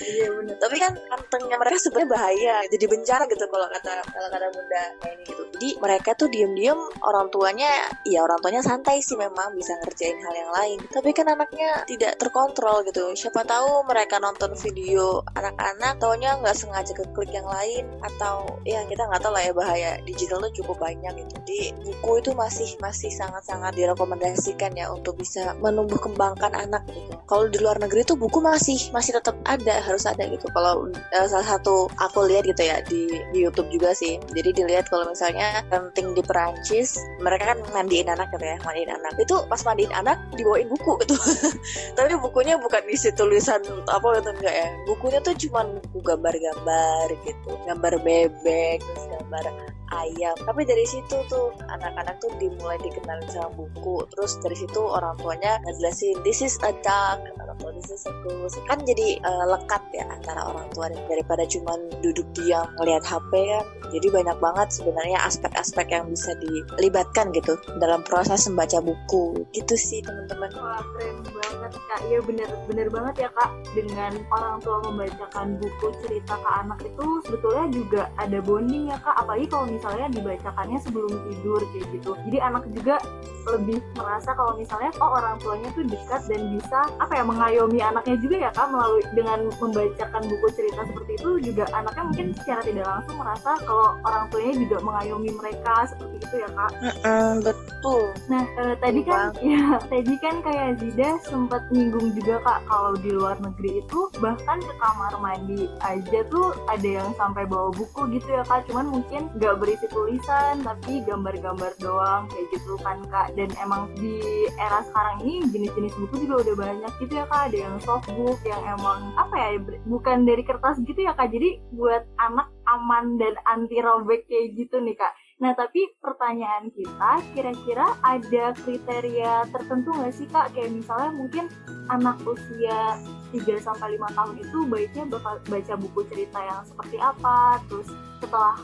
Iya 0.00 0.26
benar 0.32 0.56
tapi 0.58 0.76
kan 0.80 0.92
antengnya 1.12 1.56
mereka 1.60 1.76
sebenarnya 1.76 2.08
bahaya. 2.08 2.56
Jadi 2.72 2.84
bencana 2.88 3.22
gitu 3.28 3.44
kalau 3.46 3.66
kata 3.68 3.92
kalau 4.08 4.28
kata 4.32 4.46
bunda 4.48 4.82
kayak 5.04 5.14
ini 5.14 5.24
gitu. 5.28 5.42
Jadi 5.54 5.68
mereka 5.78 6.10
tuh 6.16 6.28
diem-diem 6.32 6.80
orang 7.04 7.28
tuanya 7.28 7.68
ya 8.08 8.24
orang 8.24 8.40
tuanya 8.40 8.64
santai 8.64 9.04
sih 9.04 9.14
memang 9.14 9.52
bisa 9.52 9.76
ngerjain 9.84 10.16
hal 10.24 10.34
yang 10.34 10.50
lain. 10.56 10.78
Tapi 10.88 11.12
kan 11.12 11.28
anaknya 11.28 11.84
tidak 11.84 12.16
terkontrol 12.16 12.80
gitu. 12.88 13.12
Siapa 13.12 13.44
tahu 13.44 13.84
mereka 13.84 14.16
nonton 14.16 14.56
video 14.56 15.20
anak-anak 15.36 16.00
taunya 16.14 16.38
nggak 16.38 16.54
sengaja 16.54 16.94
ke 16.94 17.02
klik 17.10 17.34
yang 17.34 17.42
lain 17.42 17.90
atau 17.98 18.46
ya 18.62 18.86
kita 18.86 19.02
nggak 19.02 19.18
tahu 19.18 19.34
lah 19.34 19.42
ya 19.42 19.50
bahaya 19.50 19.90
digital 20.06 20.38
tuh 20.46 20.62
cukup 20.62 20.78
banyak 20.78 21.10
gitu 21.10 21.34
di 21.42 21.58
buku 21.82 22.22
itu 22.22 22.30
masih 22.38 22.70
masih 22.78 23.10
sangat-sangat 23.10 23.74
direkomendasikan 23.74 24.78
ya 24.78 24.94
untuk 24.94 25.18
bisa 25.18 25.58
menumbuh 25.58 25.98
kembangkan 25.98 26.54
anak 26.54 26.86
gitu. 26.86 27.18
Kalau 27.26 27.50
di 27.50 27.58
luar 27.58 27.82
negeri 27.82 28.06
tuh 28.06 28.14
buku 28.14 28.38
masih 28.38 28.78
masih 28.94 29.18
tetap 29.18 29.34
ada 29.42 29.82
harus 29.82 30.06
ada 30.06 30.22
gitu. 30.30 30.46
Kalau 30.54 30.86
uh, 30.86 31.26
salah 31.26 31.58
satu 31.58 31.90
aku 31.98 32.30
lihat 32.30 32.46
gitu 32.46 32.62
ya 32.62 32.78
di, 32.86 33.10
di 33.34 33.38
YouTube 33.42 33.74
juga 33.74 33.90
sih. 33.90 34.22
Jadi 34.38 34.54
dilihat 34.54 34.86
kalau 34.86 35.10
misalnya 35.10 35.66
penting 35.66 36.14
di 36.14 36.22
Perancis 36.22 36.94
mereka 37.18 37.50
kan 37.50 37.58
mandiin 37.74 38.06
anak 38.06 38.30
gitu 38.30 38.46
ya 38.46 38.54
mandiin 38.62 38.94
anak 38.94 39.18
itu 39.18 39.34
pas 39.50 39.58
mandiin 39.66 39.90
anak 39.90 40.20
dibawain 40.38 40.70
buku 40.70 40.94
gitu 41.02 41.18
tapi 41.98 42.14
bukunya 42.22 42.54
bukan 42.60 42.84
isi 42.86 43.10
tulisan 43.16 43.64
apa 43.88 44.06
gitu 44.20 44.30
enggak 44.30 44.54
ya 44.54 44.68
bukunya 44.86 45.18
tuh 45.24 45.34
cuma 45.40 45.64
buku 45.90 46.03
gambar-gambar 46.04 47.06
gitu 47.24 47.50
gambar 47.64 47.94
bebek 48.04 48.78
terus 48.84 49.04
gambar 49.18 49.44
ayam. 49.92 50.36
Tapi 50.44 50.62
dari 50.64 50.86
situ 50.88 51.16
tuh 51.28 51.52
anak-anak 51.68 52.16
tuh 52.22 52.32
dimulai 52.40 52.80
dikenalin 52.80 53.26
sama 53.28 53.52
buku. 53.52 54.06
Terus 54.14 54.40
dari 54.40 54.56
situ 54.56 54.80
orang 54.80 55.16
tuanya 55.20 55.60
ngejelasin 55.66 56.16
this 56.24 56.40
is 56.40 56.56
a 56.64 56.72
duck 56.80 57.20
atau 57.54 57.70
this 57.74 57.90
is 57.90 58.02
a 58.06 58.12
goose. 58.26 58.58
Kan 58.66 58.82
jadi 58.82 59.22
uh, 59.22 59.46
lekat 59.54 59.82
ya 59.94 60.04
antara 60.10 60.42
orang 60.50 60.66
tua 60.74 60.90
daripada 60.90 61.46
cuma 61.46 61.78
duduk 62.02 62.26
diam 62.34 62.66
ngelihat 62.82 63.04
HP 63.06 63.32
kan. 63.32 63.64
Jadi 63.94 64.06
banyak 64.10 64.38
banget 64.42 64.68
sebenarnya 64.74 65.18
aspek-aspek 65.22 65.86
yang 65.94 66.10
bisa 66.10 66.34
dilibatkan 66.42 67.30
gitu 67.30 67.54
dalam 67.78 68.02
proses 68.02 68.46
membaca 68.50 68.82
buku. 68.82 69.46
Gitu 69.54 69.74
sih 69.78 70.02
teman-teman. 70.02 70.50
Wah 70.58 70.82
keren 70.98 71.22
banget 71.22 71.72
kak. 71.78 72.00
Iya 72.10 72.18
bener 72.22 72.48
bener 72.66 72.86
banget 72.90 73.14
ya 73.26 73.30
kak. 73.32 73.50
Dengan 73.72 74.12
orang 74.34 74.56
tua 74.60 74.76
membacakan 74.84 75.46
buku 75.62 75.86
cerita 76.04 76.34
ke 76.38 76.50
anak 76.50 76.78
itu 76.82 77.06
sebetulnya 77.24 77.66
juga 77.70 78.02
ada 78.18 78.38
bonding 78.42 78.90
ya 78.90 78.98
kak. 78.98 79.14
Apalagi 79.14 79.46
kalau 79.46 79.66
misalnya 79.74 80.06
dibacakannya 80.14 80.78
sebelum 80.82 81.12
tidur 81.30 81.60
kayak 81.74 81.86
gitu. 81.94 82.12
Jadi 82.30 82.38
anak 82.38 82.64
juga 82.70 82.96
lebih 83.44 83.78
merasa 83.96 84.32
kalau 84.32 84.56
misalnya 84.56 84.90
oh 85.00 85.10
orang 85.20 85.36
tuanya 85.40 85.68
tuh 85.76 85.84
dekat 85.84 86.22
dan 86.32 86.42
bisa 86.56 86.80
apa 86.96 87.12
ya 87.12 87.24
mengayomi 87.24 87.78
anaknya 87.84 88.16
juga 88.20 88.36
ya 88.48 88.50
kak? 88.56 88.68
Melalui 88.72 89.02
dengan 89.12 89.38
membacakan 89.60 90.22
buku 90.24 90.46
cerita 90.56 90.80
seperti 90.88 91.12
itu 91.20 91.30
juga 91.52 91.64
anaknya 91.76 92.04
mungkin 92.08 92.26
secara 92.40 92.60
tidak 92.64 92.86
langsung 92.88 93.16
merasa 93.20 93.50
kalau 93.68 93.88
orang 94.04 94.24
tuanya 94.32 94.54
juga 94.56 94.76
mengayomi 94.80 95.30
mereka 95.36 95.74
seperti 95.92 96.16
itu 96.24 96.36
ya 96.40 96.48
kak? 96.56 96.72
Mm 97.04 97.34
betul. 97.44 98.02
Nah 98.32 98.44
eh, 98.60 98.74
tadi 98.80 99.00
kan 99.04 99.34
ya 99.44 99.76
tadi 99.92 100.14
kan 100.20 100.34
kayak 100.40 100.80
Zida 100.80 101.10
sempat 101.28 101.62
nyinggung 101.68 102.16
juga 102.16 102.40
kak 102.40 102.60
kalau 102.70 102.92
di 102.96 103.10
luar 103.12 103.36
negeri 103.44 103.84
itu 103.84 104.00
bahkan 104.18 104.58
ke 104.60 104.74
kamar 104.80 105.12
mandi 105.20 105.68
aja 105.84 106.20
tuh 106.32 106.56
ada 106.70 106.88
yang 107.04 107.10
sampai 107.20 107.44
bawa 107.44 107.68
buku 107.76 108.16
gitu 108.16 108.28
ya 108.32 108.42
kak. 108.48 108.64
Cuman 108.70 108.88
mungkin 108.88 109.28
nggak 109.36 109.60
berisi 109.64 109.88
tulisan 109.88 110.60
tapi 110.60 111.00
gambar-gambar 111.08 111.72
doang 111.80 112.28
kayak 112.28 112.52
gitu 112.52 112.76
kan 112.84 113.00
kak. 113.08 113.32
Dan 113.32 113.48
emang 113.56 113.88
di 113.96 114.20
era 114.60 114.84
sekarang 114.84 115.24
ini 115.24 115.48
jenis-jenis 115.48 115.96
buku 116.04 116.28
juga 116.28 116.44
udah 116.44 116.54
banyak 116.60 116.92
gitu 117.00 117.12
ya 117.16 117.24
kak. 117.24 117.48
Ada 117.48 117.58
yang 117.64 117.76
softbook 117.80 118.36
yang 118.44 118.60
emang 118.68 119.16
apa 119.16 119.32
ya 119.32 119.48
bukan 119.88 120.28
dari 120.28 120.44
kertas 120.44 120.76
gitu 120.84 121.00
ya 121.00 121.16
kak. 121.16 121.32
Jadi 121.32 121.64
buat 121.72 122.04
anak 122.20 122.52
aman 122.68 123.16
dan 123.16 123.32
anti 123.48 123.80
robek 123.80 124.28
kayak 124.28 124.52
gitu 124.52 124.84
nih 124.84 125.00
kak. 125.00 125.16
Nah, 125.42 125.50
tapi 125.58 125.90
pertanyaan 125.98 126.70
kita, 126.70 127.18
kira-kira 127.34 127.98
ada 128.06 128.54
kriteria 128.54 129.50
tertentu 129.50 129.90
nggak 129.90 130.14
sih, 130.14 130.30
Kak? 130.30 130.54
Kayak 130.54 130.78
misalnya 130.78 131.10
mungkin 131.10 131.50
anak 131.90 132.22
usia 132.22 133.02
3-5 133.34 134.14
tahun 134.14 134.36
itu 134.38 134.58
baiknya 134.70 135.04
baca 135.10 135.74
buku 135.74 136.00
cerita 136.06 136.38
yang 136.38 136.62
seperti 136.62 136.96
apa, 137.02 137.58
terus 137.66 137.90
setelah 138.22 138.54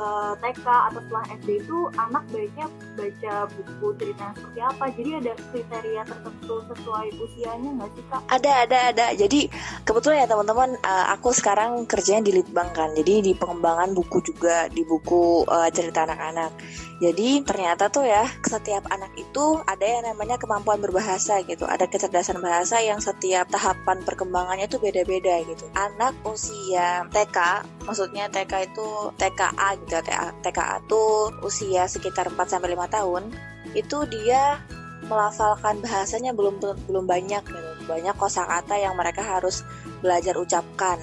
uh, 0.00 0.32
eh, 0.32 0.52
TK 0.52 0.66
atau 0.66 1.00
setelah 1.04 1.24
SD 1.40 1.48
itu 1.60 1.78
anak 1.96 2.24
baiknya 2.32 2.66
baca 2.96 3.34
buku 3.52 3.86
cerita 4.00 4.26
seperti 4.36 4.60
apa. 4.60 4.84
Jadi 4.96 5.10
ada 5.16 5.32
kriteria 5.52 6.02
tertentu 6.08 6.54
sesuai 6.72 7.06
usianya 7.20 7.70
nggak 7.80 7.90
sih 7.94 8.04
kak? 8.08 8.20
Ada 8.28 8.52
ada 8.68 8.78
ada. 8.94 9.06
Jadi 9.14 9.40
kebetulan 9.84 10.24
ya 10.24 10.26
teman-teman 10.28 10.70
uh, 10.80 11.06
aku 11.14 11.30
sekarang 11.32 11.84
kerjanya 11.84 12.22
di 12.26 12.32
Litbang 12.40 12.70
kan. 12.72 12.92
Jadi 12.96 13.14
di 13.30 13.32
pengembangan 13.36 13.92
buku 13.92 14.18
juga 14.24 14.66
di 14.72 14.82
buku 14.84 15.44
uh, 15.44 15.68
cerita 15.70 16.08
anak-anak 16.08 16.52
jadi 17.00 17.40
ternyata 17.42 17.88
tuh 17.88 18.04
ya 18.04 18.28
setiap 18.44 18.84
anak 18.92 19.10
itu 19.16 19.58
ada 19.64 19.82
yang 19.82 20.04
namanya 20.12 20.36
kemampuan 20.36 20.78
berbahasa 20.84 21.40
gitu 21.48 21.64
ada 21.64 21.88
kecerdasan 21.88 22.44
bahasa 22.44 22.78
yang 22.84 23.00
setiap 23.00 23.48
tahapan 23.48 24.04
perkembangannya 24.04 24.68
tuh 24.68 24.84
beda-beda 24.84 25.40
gitu 25.48 25.64
anak 25.72 26.12
usia 26.28 27.08
TK 27.08 27.38
maksudnya 27.88 28.28
TK 28.28 28.52
itu 28.68 28.88
TKA 29.16 29.68
gitu 29.80 29.96
TKA, 30.44 30.76
tuh 30.84 31.32
usia 31.40 31.88
sekitar 31.88 32.28
4 32.28 32.36
sampai 32.44 32.76
5 32.76 32.84
tahun 32.92 33.22
itu 33.72 34.04
dia 34.12 34.60
melafalkan 35.06 35.80
bahasanya 35.80 36.36
belum 36.36 36.60
belum 36.60 37.04
banyak 37.08 37.42
gitu. 37.42 37.70
Banyak 37.88 38.14
kosakata 38.20 38.76
yang 38.76 38.94
mereka 38.98 39.24
harus 39.24 39.64
belajar 40.04 40.36
ucapkan. 40.36 41.00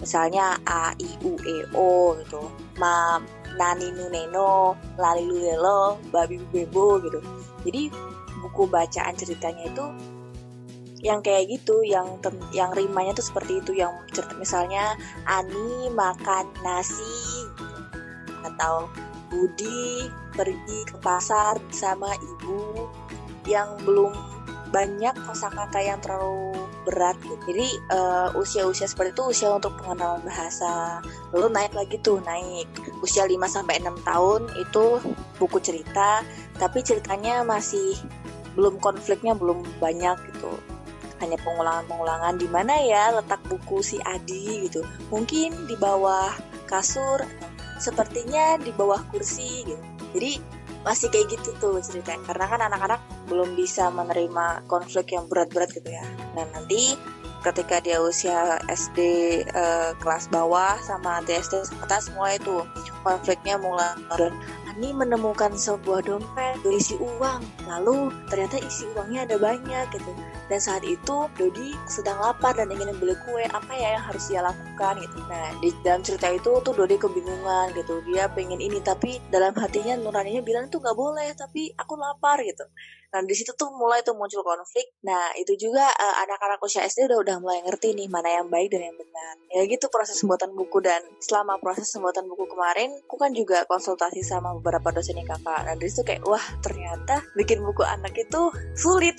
Misalnya 0.00 0.56
a 0.64 0.92
i 0.96 1.10
u 1.24 1.36
e 1.40 1.56
o 1.72 2.16
gitu. 2.20 2.40
Ma 2.76 3.20
nani 3.60 3.92
nu 3.92 4.08
neno, 4.08 4.72
lali 4.96 5.28
lu 5.28 5.36
lelo, 5.36 6.00
babi 6.08 6.40
bebo 6.48 6.96
gitu. 7.04 7.20
Jadi 7.68 7.92
buku 8.40 8.64
bacaan 8.64 9.12
ceritanya 9.12 9.68
itu 9.68 9.84
yang 11.00 11.24
kayak 11.24 11.48
gitu 11.48 11.80
yang 11.84 12.20
yang 12.52 12.72
rimanya 12.76 13.16
tuh 13.16 13.24
seperti 13.24 13.64
itu 13.64 13.72
yang 13.72 13.92
cerita 14.12 14.36
misalnya 14.36 14.96
Ani 15.24 15.88
makan 15.92 16.44
nasi 16.60 17.48
atau 18.44 18.88
Budi 19.32 20.12
pergi 20.36 20.78
ke 20.84 20.96
pasar 21.00 21.56
bersama 21.70 22.12
ibu 22.20 22.84
yang 23.48 23.80
belum 23.86 24.12
banyak 24.68 25.16
kosakata 25.24 25.80
yang 25.80 25.98
terlalu 26.04 26.59
berat 26.86 27.16
gitu. 27.22 27.36
Jadi 27.50 27.68
uh, 27.92 28.28
usia-usia 28.36 28.86
seperti 28.88 29.16
itu 29.16 29.24
usia 29.30 29.48
untuk 29.52 29.76
pengenalan 29.80 30.22
bahasa. 30.24 31.04
Lalu 31.34 31.46
naik 31.52 31.72
lagi 31.76 31.96
tuh, 32.00 32.18
naik 32.24 32.68
usia 33.04 33.24
5 33.26 33.36
sampai 33.46 33.80
6 33.82 34.06
tahun 34.06 34.40
itu 34.60 34.84
buku 35.38 35.58
cerita, 35.60 36.24
tapi 36.56 36.84
ceritanya 36.84 37.42
masih 37.44 37.96
belum 38.58 38.80
konfliknya 38.82 39.36
belum 39.36 39.62
banyak 39.78 40.16
gitu. 40.34 40.52
Hanya 41.20 41.36
pengulangan-pengulangan 41.44 42.40
di 42.40 42.48
mana 42.48 42.80
ya 42.80 43.12
letak 43.12 43.44
buku 43.46 43.84
si 43.84 44.00
Adi 44.02 44.68
gitu. 44.68 44.80
Mungkin 45.12 45.68
di 45.68 45.76
bawah 45.76 46.32
kasur 46.64 47.20
sepertinya 47.80 48.60
di 48.60 48.70
bawah 48.76 49.00
kursi 49.08 49.64
gitu 49.64 49.84
jadi 50.12 50.36
masih 50.80 51.12
kayak 51.12 51.26
gitu 51.36 51.50
tuh 51.60 51.76
ceritanya 51.84 52.20
karena 52.24 52.44
kan 52.48 52.60
anak-anak 52.72 53.00
belum 53.30 53.54
bisa 53.54 53.88
menerima 53.94 54.66
konflik 54.66 55.14
yang 55.14 55.30
berat-berat 55.30 55.70
gitu 55.70 55.86
ya. 55.86 56.02
Nah 56.34 56.44
nanti 56.50 56.98
ketika 57.40 57.80
dia 57.80 58.02
usia 58.02 58.60
SD 58.68 58.98
uh, 59.56 59.96
kelas 59.96 60.28
bawah 60.28 60.76
sama 60.84 61.24
SD 61.24 61.64
atas 61.80 62.12
mulai 62.12 62.36
tuh 62.42 62.68
konfliknya 63.00 63.56
mulai 63.56 63.96
Ani 64.70 64.94
menemukan 64.94 65.50
sebuah 65.58 66.06
dompet 66.06 66.62
berisi 66.62 66.94
uang. 66.94 67.42
Lalu 67.66 68.14
ternyata 68.30 68.62
isi 68.62 68.86
uangnya 68.94 69.26
ada 69.26 69.34
banyak 69.34 69.90
gitu. 69.90 70.14
Dan 70.46 70.62
saat 70.62 70.86
itu 70.86 71.26
Dodi 71.34 71.74
sedang 71.90 72.22
lapar 72.22 72.54
dan 72.54 72.70
ingin 72.70 72.94
membeli 72.94 73.18
kue. 73.26 73.42
Apa 73.50 73.74
ya 73.74 73.98
yang 73.98 74.04
harus 74.06 74.30
dia 74.30 74.46
lakukan 74.46 75.02
gitu? 75.02 75.18
Nah 75.26 75.58
di 75.58 75.74
dalam 75.82 76.06
cerita 76.06 76.30
itu 76.30 76.62
tuh 76.62 76.70
Dodi 76.70 77.02
kebingungan 77.02 77.74
gitu. 77.74 77.98
Dia 78.06 78.30
pengen 78.30 78.62
ini 78.62 78.78
tapi 78.78 79.18
dalam 79.34 79.50
hatinya 79.58 79.98
nuraninya 79.98 80.42
bilang 80.46 80.70
tuh 80.70 80.78
nggak 80.78 80.94
boleh 80.94 81.34
tapi 81.34 81.74
aku 81.74 81.98
lapar 81.98 82.38
gitu. 82.46 82.62
Nah 83.10 83.26
di 83.26 83.34
situ 83.34 83.50
tuh 83.58 83.74
mulai 83.74 84.06
tuh 84.06 84.14
muncul 84.14 84.46
konflik. 84.46 84.94
Nah 85.02 85.34
itu 85.34 85.58
juga 85.58 85.82
uh, 85.82 86.14
anak-anak 86.22 86.62
usia 86.62 86.86
SD 86.86 87.10
udah 87.10 87.18
udah 87.26 87.36
mulai 87.42 87.58
ngerti 87.66 87.90
nih 87.98 88.06
mana 88.06 88.38
yang 88.38 88.46
baik 88.46 88.70
dan 88.70 88.86
yang 88.86 88.94
benar. 88.94 89.34
Ya 89.50 89.66
gitu 89.66 89.90
proses 89.90 90.22
pembuatan 90.22 90.54
buku. 90.54 90.78
Dan 90.78 91.02
selama 91.18 91.58
proses 91.58 91.90
pembuatan 91.90 92.30
buku 92.30 92.46
kemarin, 92.46 92.94
aku 93.10 93.18
kan 93.18 93.34
juga 93.34 93.66
konsultasi 93.66 94.22
sama 94.22 94.54
beberapa 94.60 94.92
dosen 94.92 95.16
yang 95.16 95.28
kakak. 95.28 95.64
Nah 95.64 95.74
dari 95.74 95.88
situ 95.88 96.04
kayak 96.04 96.22
wah 96.28 96.44
ternyata 96.60 97.24
bikin 97.34 97.64
buku 97.64 97.82
anak 97.82 98.12
itu 98.14 98.52
sulit. 98.76 99.16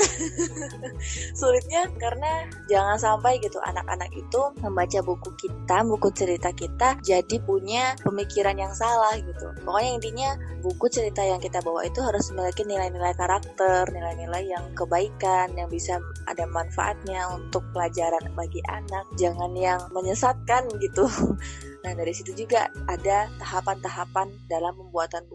Sulitnya 1.39 1.89
karena 1.98 2.45
jangan 2.69 2.98
sampai 3.01 3.41
gitu 3.41 3.57
anak-anak 3.65 4.13
itu 4.13 4.41
membaca 4.62 5.00
buku 5.01 5.29
kita, 5.41 5.81
buku 5.83 6.07
cerita 6.13 6.53
kita 6.53 7.01
jadi 7.01 7.36
punya 7.41 7.98
pemikiran 8.05 8.55
yang 8.55 8.71
salah 8.77 9.17
gitu. 9.17 9.50
Pokoknya 9.65 9.91
intinya 9.98 10.29
buku 10.62 10.88
cerita 10.93 11.25
yang 11.25 11.41
kita 11.41 11.60
bawa 11.65 11.83
itu 11.89 12.00
harus 12.05 12.29
memiliki 12.29 12.62
nilai-nilai 12.63 13.17
karakter 13.17 13.89
nilai-nilai 13.89 14.45
yang 14.45 14.63
kebaikan 14.77 15.50
yang 15.57 15.67
bisa 15.67 15.98
ada 16.29 16.45
manfaatnya 16.45 17.25
untuk 17.33 17.65
pelajaran 17.74 18.29
bagi 18.38 18.62
anak 18.69 19.10
jangan 19.17 19.51
yang 19.57 19.81
menyesatkan 19.89 20.69
gitu 20.77 21.10
nah 21.83 21.98
dari 21.98 22.13
situ 22.13 22.38
juga 22.38 22.69
ada 22.86 23.25
tahapan-tahapan 23.41 24.29
dalam 24.45 24.77
pembuatan 24.77 25.25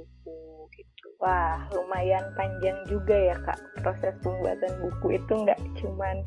wah 1.21 1.61
lumayan 1.73 2.25
panjang 2.37 2.77
juga 2.89 3.17
ya 3.33 3.37
kak 3.45 3.59
proses 3.81 4.15
pembuatan 4.21 4.73
buku 4.83 5.17
itu 5.17 5.33
nggak 5.33 5.61
cuman 5.81 6.21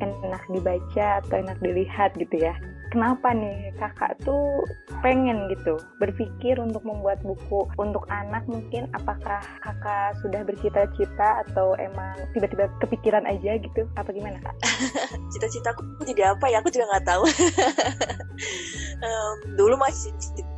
enak 0.00 0.42
dibaca 0.50 1.22
atau 1.22 1.36
enak 1.38 1.58
dilihat 1.60 2.10
gitu 2.16 2.36
ya 2.40 2.56
kenapa 2.92 3.32
nih 3.32 3.72
kakak 3.80 4.20
tuh 4.20 4.60
pengen 5.00 5.48
gitu 5.48 5.80
berpikir 5.96 6.60
untuk 6.60 6.84
membuat 6.84 7.24
buku 7.24 7.64
untuk 7.80 8.04
anak 8.12 8.44
mungkin 8.44 8.84
apakah 8.92 9.40
kakak 9.64 10.12
sudah 10.20 10.44
bercita-cita 10.44 11.48
atau 11.48 11.72
emang 11.80 12.12
tiba-tiba 12.36 12.68
kepikiran 12.84 13.24
aja 13.24 13.56
gitu 13.56 13.88
apa 13.96 14.12
gimana 14.12 14.36
kak? 14.44 14.56
Cita-citaku 15.32 15.82
jadi 16.04 16.36
apa 16.36 16.46
ya 16.52 16.60
aku 16.60 16.68
juga 16.68 16.84
nggak 16.92 17.06
tahu. 17.08 17.24
um, 19.08 19.34
dulu 19.56 19.74
masih 19.80 20.12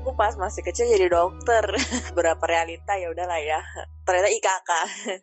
aku 0.05 0.13
pas 0.13 0.37
masih 0.37 0.61
kecil 0.61 0.85
jadi 0.85 1.09
dokter. 1.09 1.65
Berapa 2.19 2.45
realita 2.45 2.93
ya 3.01 3.09
udahlah 3.09 3.41
ya. 3.41 3.65
Ternyata 4.05 4.29
IKK 4.29 4.71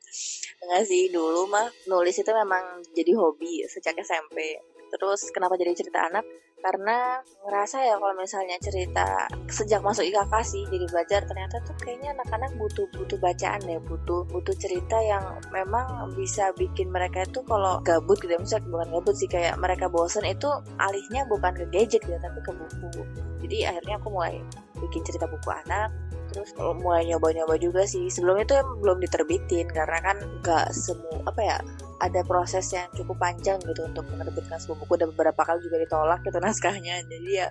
nggak 0.66 0.84
sih 0.90 1.14
dulu 1.14 1.46
mah 1.46 1.70
nulis 1.86 2.18
itu 2.18 2.32
memang 2.34 2.82
jadi 2.98 3.14
hobi 3.14 3.62
sejak 3.70 3.94
SMP 4.02 4.58
terus 4.92 5.32
kenapa 5.32 5.56
jadi 5.56 5.72
cerita 5.74 6.04
anak 6.06 6.26
karena 6.62 7.20
ngerasa 7.46 7.78
ya 7.82 7.96
kalau 7.98 8.16
misalnya 8.16 8.58
cerita 8.62 9.26
sejak 9.50 9.82
masuk 9.82 10.06
IKK 10.06 10.34
sih 10.46 10.64
jadi 10.70 10.86
belajar 10.88 11.22
ternyata 11.26 11.58
tuh 11.66 11.76
kayaknya 11.82 12.14
anak-anak 12.16 12.54
butuh 12.62 12.86
butuh 12.94 13.18
bacaan 13.18 13.62
ya 13.66 13.82
butuh 13.82 14.22
butuh 14.30 14.56
cerita 14.62 14.98
yang 15.02 15.26
memang 15.50 16.14
bisa 16.14 16.54
bikin 16.56 16.94
mereka 16.94 17.26
itu 17.26 17.42
kalau 17.50 17.82
gabut 17.82 18.22
gitu 18.22 18.38
misalnya 18.38 18.70
bukan 18.70 18.88
gabut 18.94 19.16
sih 19.18 19.30
kayak 19.30 19.58
mereka 19.58 19.90
bosen 19.90 20.24
itu 20.24 20.48
alihnya 20.78 21.26
bukan 21.28 21.52
ke 21.58 21.66
gadget 21.74 22.02
gitu 22.06 22.18
tapi 22.22 22.40
ke 22.40 22.52
buku. 22.54 23.02
Jadi 23.42 23.58
akhirnya 23.66 23.96
aku 23.98 24.08
mulai 24.14 24.38
bikin 24.78 25.02
cerita 25.06 25.26
buku 25.26 25.50
anak 25.50 25.90
terus 26.32 26.56
mulai 26.58 27.06
nyoba-nyoba 27.12 27.60
juga 27.60 27.84
sih 27.84 28.08
sebelum 28.08 28.42
itu 28.42 28.56
belum 28.80 29.04
diterbitin 29.04 29.68
karena 29.70 30.00
kan 30.00 30.18
nggak 30.42 30.72
semua 30.72 31.22
apa 31.28 31.42
ya 31.44 31.58
ada 32.02 32.26
proses 32.26 32.66
yang 32.74 32.90
cukup 32.98 33.14
panjang 33.22 33.62
gitu 33.62 33.86
untuk 33.86 34.10
menerbitkan 34.10 34.58
sebuah 34.58 34.78
buku 34.82 34.94
dan 34.98 35.14
beberapa 35.14 35.42
kali 35.46 35.62
juga 35.62 35.78
ditolak 35.86 36.20
gitu 36.26 36.38
naskahnya. 36.44 37.06
Jadi 37.06 37.30
ya 37.30 37.48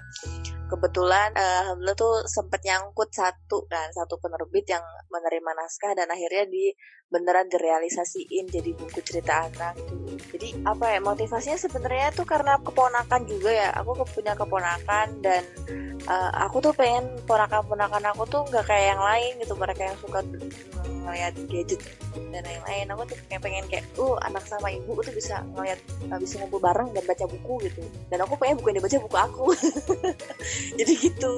kebetulan 0.66 1.30
uh, 1.38 1.70
alhamdulillah 1.70 1.94
tuh 1.94 2.26
sempet 2.26 2.66
nyangkut 2.66 3.14
satu 3.14 3.70
dan 3.70 3.94
satu 3.94 4.18
penerbit 4.18 4.66
yang 4.66 4.82
menerima 5.06 5.50
naskah 5.54 5.94
dan 5.94 6.10
akhirnya 6.10 6.50
di 6.50 6.74
beneran 7.10 7.50
direalisasiin 7.50 8.46
jadi 8.46 8.70
buku 8.78 9.02
cerita 9.02 9.50
anak. 9.50 9.74
Tuh 9.76 10.00
jadi 10.30 10.62
apa 10.62 10.94
ya 10.94 10.98
motivasinya 11.02 11.58
sebenarnya 11.58 12.14
tuh 12.14 12.22
karena 12.22 12.56
keponakan 12.62 13.26
juga 13.26 13.50
ya. 13.50 13.68
Aku 13.82 13.98
punya 14.06 14.38
keponakan 14.38 15.18
dan 15.18 15.42
uh, 16.06 16.30
aku 16.46 16.62
tuh 16.62 16.72
pengen 16.72 17.18
ponakan-ponakan 17.26 18.14
aku 18.14 18.22
tuh 18.30 18.46
nggak 18.46 18.62
kayak 18.62 18.94
yang 18.94 19.02
lain 19.02 19.32
gitu. 19.42 19.54
Mereka 19.58 19.82
yang 19.82 19.98
suka 19.98 20.22
ngeliat 21.02 21.34
gadget 21.50 21.82
dan 22.30 22.42
lain-lain. 22.46 22.86
Aku 22.94 23.02
tuh 23.10 23.16
kayak 23.26 23.42
pengen 23.42 23.64
kayak 23.66 23.84
uh 23.98 24.14
anak 24.30 24.46
sama 24.46 24.70
ibu 24.70 24.94
tuh 25.02 25.10
bisa 25.10 25.42
ngeliat 25.58 25.82
uh, 26.14 26.18
bisa 26.22 26.38
ngumpul 26.38 26.62
bareng 26.62 26.94
dan 26.94 27.02
baca 27.02 27.26
buku 27.26 27.66
gitu. 27.66 27.82
Dan 28.06 28.22
aku 28.22 28.38
pengen 28.38 28.62
buku 28.62 28.70
yang 28.70 28.78
dibaca 28.78 28.98
buku 29.02 29.16
aku. 29.18 29.46
Jadi 30.78 30.92
gitu. 30.94 31.34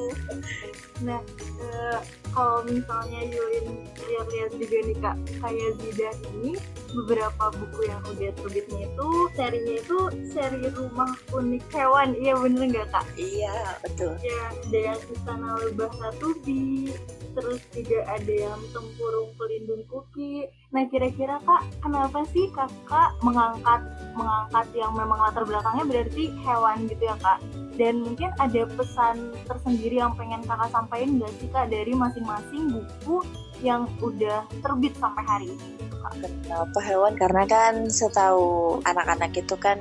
Nah 1.00 1.20
uh, 1.64 1.98
kalau 2.32 2.64
misalnya 2.64 3.20
Yulin 3.28 3.84
lihat-lihat 4.08 4.52
juga 4.56 4.76
nih 4.88 4.96
kak 5.00 5.16
kayak 5.40 5.61
Zidan 5.80 6.16
ini 6.36 6.52
beberapa 6.92 7.44
buku 7.56 7.88
yang 7.88 8.02
udah 8.04 8.30
terbitnya 8.36 8.80
itu 8.90 9.08
serinya 9.32 9.74
itu 9.80 9.98
seri 10.28 10.68
rumah 10.74 11.12
unik 11.32 11.64
hewan. 11.72 12.12
Iya 12.18 12.34
bener 12.36 12.62
nggak 12.68 12.88
kak? 12.92 13.06
Iya 13.16 13.54
betul. 13.80 14.12
Ya 14.20 14.40
ada 14.52 14.78
yang 14.92 15.00
istana 15.08 15.48
lebah 15.62 15.90
satu 15.96 16.36
bi 16.44 16.92
terus 17.32 17.60
juga 17.72 18.04
ada 18.08 18.32
yang 18.32 18.60
tempurung 18.72 19.32
pelindung 19.36 19.82
kuki. 19.88 20.48
Nah 20.72 20.88
kira-kira 20.88 21.40
kak 21.44 21.62
kenapa 21.80 22.24
sih 22.32 22.48
kakak 22.52 23.10
mengangkat 23.24 23.80
mengangkat 24.16 24.66
yang 24.76 24.92
memang 24.92 25.18
latar 25.20 25.44
belakangnya 25.44 25.84
berarti 25.88 26.32
hewan 26.44 26.88
gitu 26.88 27.02
ya 27.04 27.16
kak? 27.20 27.38
Dan 27.76 28.04
mungkin 28.04 28.30
ada 28.36 28.68
pesan 28.76 29.32
tersendiri 29.48 30.00
yang 30.00 30.12
pengen 30.16 30.44
kakak 30.44 30.68
sampaikan 30.72 31.20
nggak 31.20 31.32
sih 31.40 31.48
kak 31.48 31.72
dari 31.72 31.92
masing-masing 31.96 32.72
buku 32.72 33.24
yang 33.64 33.88
udah 34.02 34.44
terbit 34.60 34.92
sampai 34.98 35.24
hari 35.24 35.46
ini 35.52 35.66
gitu 35.78 35.92
kenapa 36.10 36.78
hewan? 36.82 37.12
Karena 37.14 37.42
kan 37.46 37.74
setahu 37.88 38.80
anak-anak 38.82 39.32
itu 39.38 39.54
kan 39.56 39.78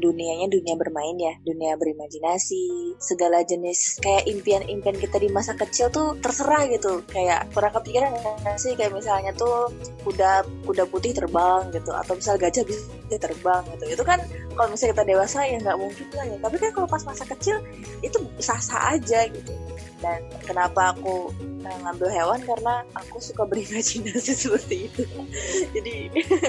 dunianya 0.00 0.48
dunia 0.48 0.74
bermain 0.80 1.16
ya, 1.20 1.36
dunia 1.44 1.76
berimajinasi, 1.76 2.96
segala 2.96 3.44
jenis 3.44 4.00
kayak 4.00 4.24
impian-impian 4.26 4.96
kita 4.96 5.20
di 5.20 5.28
masa 5.28 5.52
kecil 5.54 5.92
tuh 5.92 6.16
terserah 6.18 6.66
gitu. 6.72 7.04
Kayak 7.06 7.52
pernah 7.52 7.70
kepikiran 7.76 8.10
sih 8.56 8.74
kayak 8.74 8.96
misalnya 8.96 9.36
tuh 9.36 9.70
kuda 10.02 10.44
kuda 10.64 10.84
putih 10.88 11.12
terbang 11.12 11.68
gitu 11.70 11.92
atau 11.92 12.16
misal 12.16 12.40
gajah 12.40 12.64
bisa 12.64 13.16
terbang 13.20 13.62
gitu. 13.76 14.00
Itu 14.00 14.02
kan 14.02 14.18
kalau 14.56 14.72
misalnya 14.72 14.96
kita 14.96 15.04
dewasa 15.06 15.38
ya 15.44 15.56
nggak 15.60 15.78
mungkin 15.78 16.06
lah 16.16 16.26
ya. 16.26 16.36
Tapi 16.40 16.56
kan 16.56 16.70
kalau 16.72 16.88
pas 16.88 17.02
masa 17.04 17.24
kecil 17.28 17.60
itu 18.00 18.18
sah-sah 18.40 18.96
aja 18.96 19.28
gitu. 19.28 19.52
Dan 20.00 20.20
kenapa 20.44 20.96
aku 20.96 21.32
uh, 21.64 21.78
ngambil 21.84 22.08
hewan? 22.12 22.40
Karena 22.44 22.84
aku 22.96 23.20
suka 23.20 23.44
berimajinasi 23.44 24.32
seperti 24.48 24.90
itu. 24.92 25.04
Jadi 25.76 25.96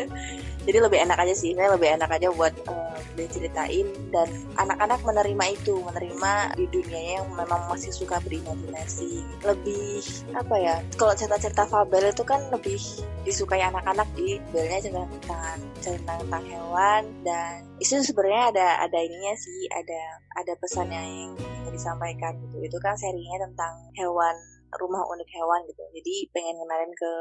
jadi 0.67 0.77
lebih 0.83 0.99
enak 1.03 1.17
aja 1.19 1.33
sih. 1.35 1.55
Saya 1.55 1.75
lebih 1.75 1.95
enak 1.99 2.09
aja 2.11 2.27
buat 2.31 2.53
uh, 2.67 2.99
diceritain. 3.15 3.87
Dan 4.11 4.27
anak-anak 4.59 4.99
menerima 5.03 5.45
itu. 5.55 5.75
Menerima 5.79 6.31
di 6.59 6.65
dunianya 6.67 7.13
yang 7.23 7.27
memang 7.31 7.61
masih 7.71 7.91
suka 7.95 8.19
berimajinasi. 8.23 9.23
Lebih 9.43 10.03
apa 10.35 10.55
ya 10.59 10.75
kalau 10.99 11.15
cerita-cerita 11.15 11.67
fabel 11.67 12.11
itu 12.11 12.23
kan 12.27 12.43
lebih 12.51 12.79
disukai 13.23 13.63
anak-anak. 13.63 14.07
Di 14.15 14.43
belnya 14.51 14.83
cerita 14.83 15.07
tentang 15.07 15.57
cerita 15.79 16.11
tentang 16.19 16.43
hewan 16.47 17.03
dan 17.23 17.70
itu 17.81 17.97
sebenarnya 18.05 18.43
ada 18.53 18.67
ada 18.85 18.99
ininya 19.01 19.33
sih 19.33 19.65
ada 19.73 20.01
ada 20.37 20.53
pesan 20.61 20.93
yang 20.93 21.33
disampaikan 21.73 22.37
gitu. 22.37 22.61
Itu 22.61 22.77
kan 22.77 22.93
serinya 22.93 23.41
tentang 23.49 23.73
hewan 23.97 24.37
rumah 24.77 25.03
unik 25.03 25.29
hewan 25.33 25.59
gitu. 25.67 25.83
Jadi 25.97 26.15
pengen 26.31 26.55
kenalin 26.61 26.93
ke 26.95 27.11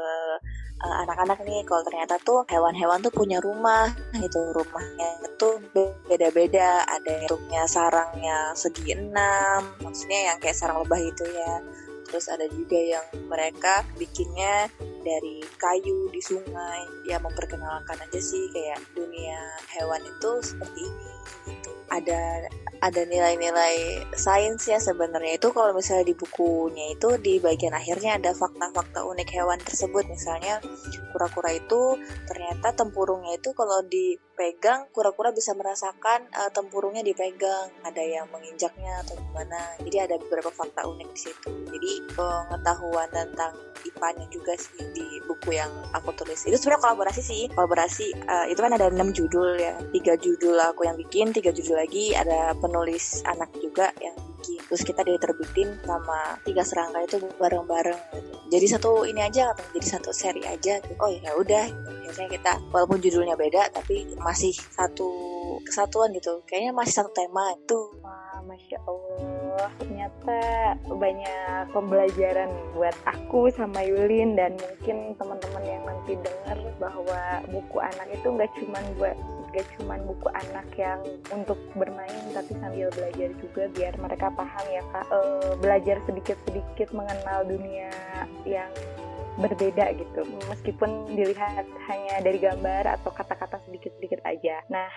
uh, 0.85 0.95
anak-anak 1.03 1.41
nih 1.43 1.65
kalau 1.67 1.83
ternyata 1.83 2.15
tuh 2.21 2.45
hewan-hewan 2.47 3.01
tuh 3.01 3.11
punya 3.11 3.41
rumah 3.41 3.89
gitu. 4.13 4.39
Rumahnya 4.53 5.09
itu 5.25 5.49
beda-beda. 6.07 6.85
Ada 6.85 7.09
yang 7.09 7.25
rumahnya 7.33 7.63
sarangnya 7.65 8.37
segi 8.53 8.93
enam 8.93 9.65
maksudnya 9.81 10.31
yang 10.31 10.37
kayak 10.37 10.55
sarang 10.55 10.79
lebah 10.85 11.01
itu 11.01 11.25
ya 11.25 11.53
terus 12.11 12.27
ada 12.27 12.43
juga 12.51 12.75
yang 12.75 13.07
mereka 13.31 13.87
bikinnya 13.95 14.67
dari 15.01 15.39
kayu 15.55 16.11
di 16.11 16.19
sungai. 16.19 17.07
Ya 17.07 17.17
memperkenalkan 17.23 17.95
aja 17.95 18.19
sih 18.19 18.51
kayak 18.51 18.83
dunia 18.91 19.39
hewan 19.79 20.03
itu 20.03 20.31
seperti 20.43 20.83
ini 20.83 21.11
ada 21.91 22.47
ada 22.81 23.01
nilai-nilai 23.05 24.07
sains 24.17 24.65
ya 24.65 24.81
sebenarnya. 24.81 25.37
Itu 25.37 25.53
kalau 25.53 25.75
misalnya 25.75 26.07
di 26.07 26.15
bukunya 26.17 26.97
itu 26.97 27.19
di 27.21 27.37
bagian 27.37 27.77
akhirnya 27.77 28.17
ada 28.17 28.33
fakta-fakta 28.33 29.05
unik 29.05 29.29
hewan 29.37 29.59
tersebut. 29.61 30.09
Misalnya 30.09 30.63
kura-kura 31.13 31.53
itu 31.53 31.99
ternyata 32.25 32.73
tempurungnya 32.73 33.37
itu 33.37 33.53
kalau 33.53 33.85
dipegang 33.85 34.89
kura-kura 34.89 35.29
bisa 35.29 35.53
merasakan 35.53 36.25
uh, 36.33 36.49
tempurungnya 36.49 37.05
dipegang. 37.05 37.69
Ada 37.85 38.01
yang 38.01 38.25
menginjaknya 38.33 39.05
atau 39.05 39.19
gimana. 39.19 39.77
Jadi 39.85 39.97
ada 40.01 40.15
beberapa 40.17 40.49
fakta 40.49 40.89
unik 40.89 41.09
di 41.13 41.19
situ. 41.19 41.49
Jadi 41.69 41.91
pengetahuan 42.17 43.11
tentang 43.13 43.70
IPA-nya 43.81 44.25
juga 44.29 44.53
sih 44.57 44.81
di 44.93 45.21
buku 45.25 45.57
yang 45.57 45.71
aku 45.91 46.13
tulis 46.15 46.45
itu 46.45 46.57
sebenarnya 46.57 46.81
kolaborasi 46.85 47.21
sih 47.21 47.41
kolaborasi 47.51 48.07
uh, 48.27 48.45
itu 48.47 48.59
kan 48.59 48.71
ada 48.77 48.87
enam 48.89 49.09
judul 49.11 49.57
ya 49.57 49.75
tiga 49.91 50.13
judul 50.17 50.57
aku 50.57 50.85
yang 50.85 50.97
bikin 50.97 51.33
tiga 51.33 51.49
judul 51.53 51.77
lagi 51.77 52.13
ada 52.13 52.53
penulis 52.57 53.21
anak 53.25 53.49
juga 53.57 53.91
yang 53.99 54.15
bikin 54.41 54.61
terus 54.65 54.81
kita 54.81 55.05
diterbitin 55.05 55.77
sama 55.85 56.37
tiga 56.41 56.65
serangga 56.65 57.05
itu 57.05 57.21
bareng-bareng 57.37 57.99
gitu. 58.17 58.31
jadi 58.49 58.65
satu 58.77 58.91
ini 59.05 59.21
aja 59.21 59.53
atau 59.53 59.65
jadi 59.77 59.87
satu 59.87 60.09
seri 60.09 60.41
aja 60.45 60.81
gitu. 60.81 60.93
oh 60.97 61.09
ya 61.11 61.31
udah 61.37 61.65
gitu. 61.69 61.89
biasanya 62.09 62.29
kita 62.33 62.51
walaupun 62.73 62.97
judulnya 62.97 63.35
beda 63.37 63.69
tapi 63.69 64.09
masih 64.17 64.53
satu 64.53 65.09
kesatuan 65.61 66.09
gitu 66.17 66.41
kayaknya 66.49 66.73
masih 66.73 67.03
satu 67.03 67.11
tema 67.13 67.53
itu 67.53 67.79
masya 68.45 68.77
Allah 68.87 69.69
ternyata 69.79 70.39
banyak 70.87 71.63
pembelajaran 71.71 72.49
buat 72.73 72.95
aku 73.05 73.53
sama 73.53 73.81
Yulin 73.85 74.37
dan 74.37 74.57
mungkin 74.57 75.13
teman-teman 75.17 75.63
yang 75.65 75.83
nanti 75.85 76.13
dengar 76.19 76.57
bahwa 76.81 77.21
buku 77.49 77.77
anak 77.77 78.07
itu 78.09 78.27
nggak 78.27 78.51
cuma 78.57 78.79
buat 78.97 79.17
gak 79.51 79.67
cuma 79.75 79.99
buku 80.07 80.27
anak 80.31 80.67
yang 80.79 81.03
untuk 81.27 81.59
bermain 81.75 82.23
tapi 82.31 82.55
sambil 82.63 82.87
belajar 82.95 83.29
juga 83.43 83.67
biar 83.75 83.93
mereka 83.99 84.31
paham 84.31 84.65
ya 84.71 84.83
kak. 84.95 85.05
E, 85.11 85.19
belajar 85.59 85.97
sedikit-sedikit 86.07 86.95
mengenal 86.95 87.43
dunia 87.43 87.91
yang 88.47 88.71
berbeda 89.39 89.95
gitu 89.95 90.23
meskipun 90.47 91.07
dilihat 91.15 91.67
hanya 91.87 92.15
dari 92.23 92.39
gambar 92.39 92.99
atau 92.99 93.11
kata-kata 93.11 93.59
sedikit-sedikit 93.67 94.23
aja. 94.23 94.63
Nah 94.71 94.87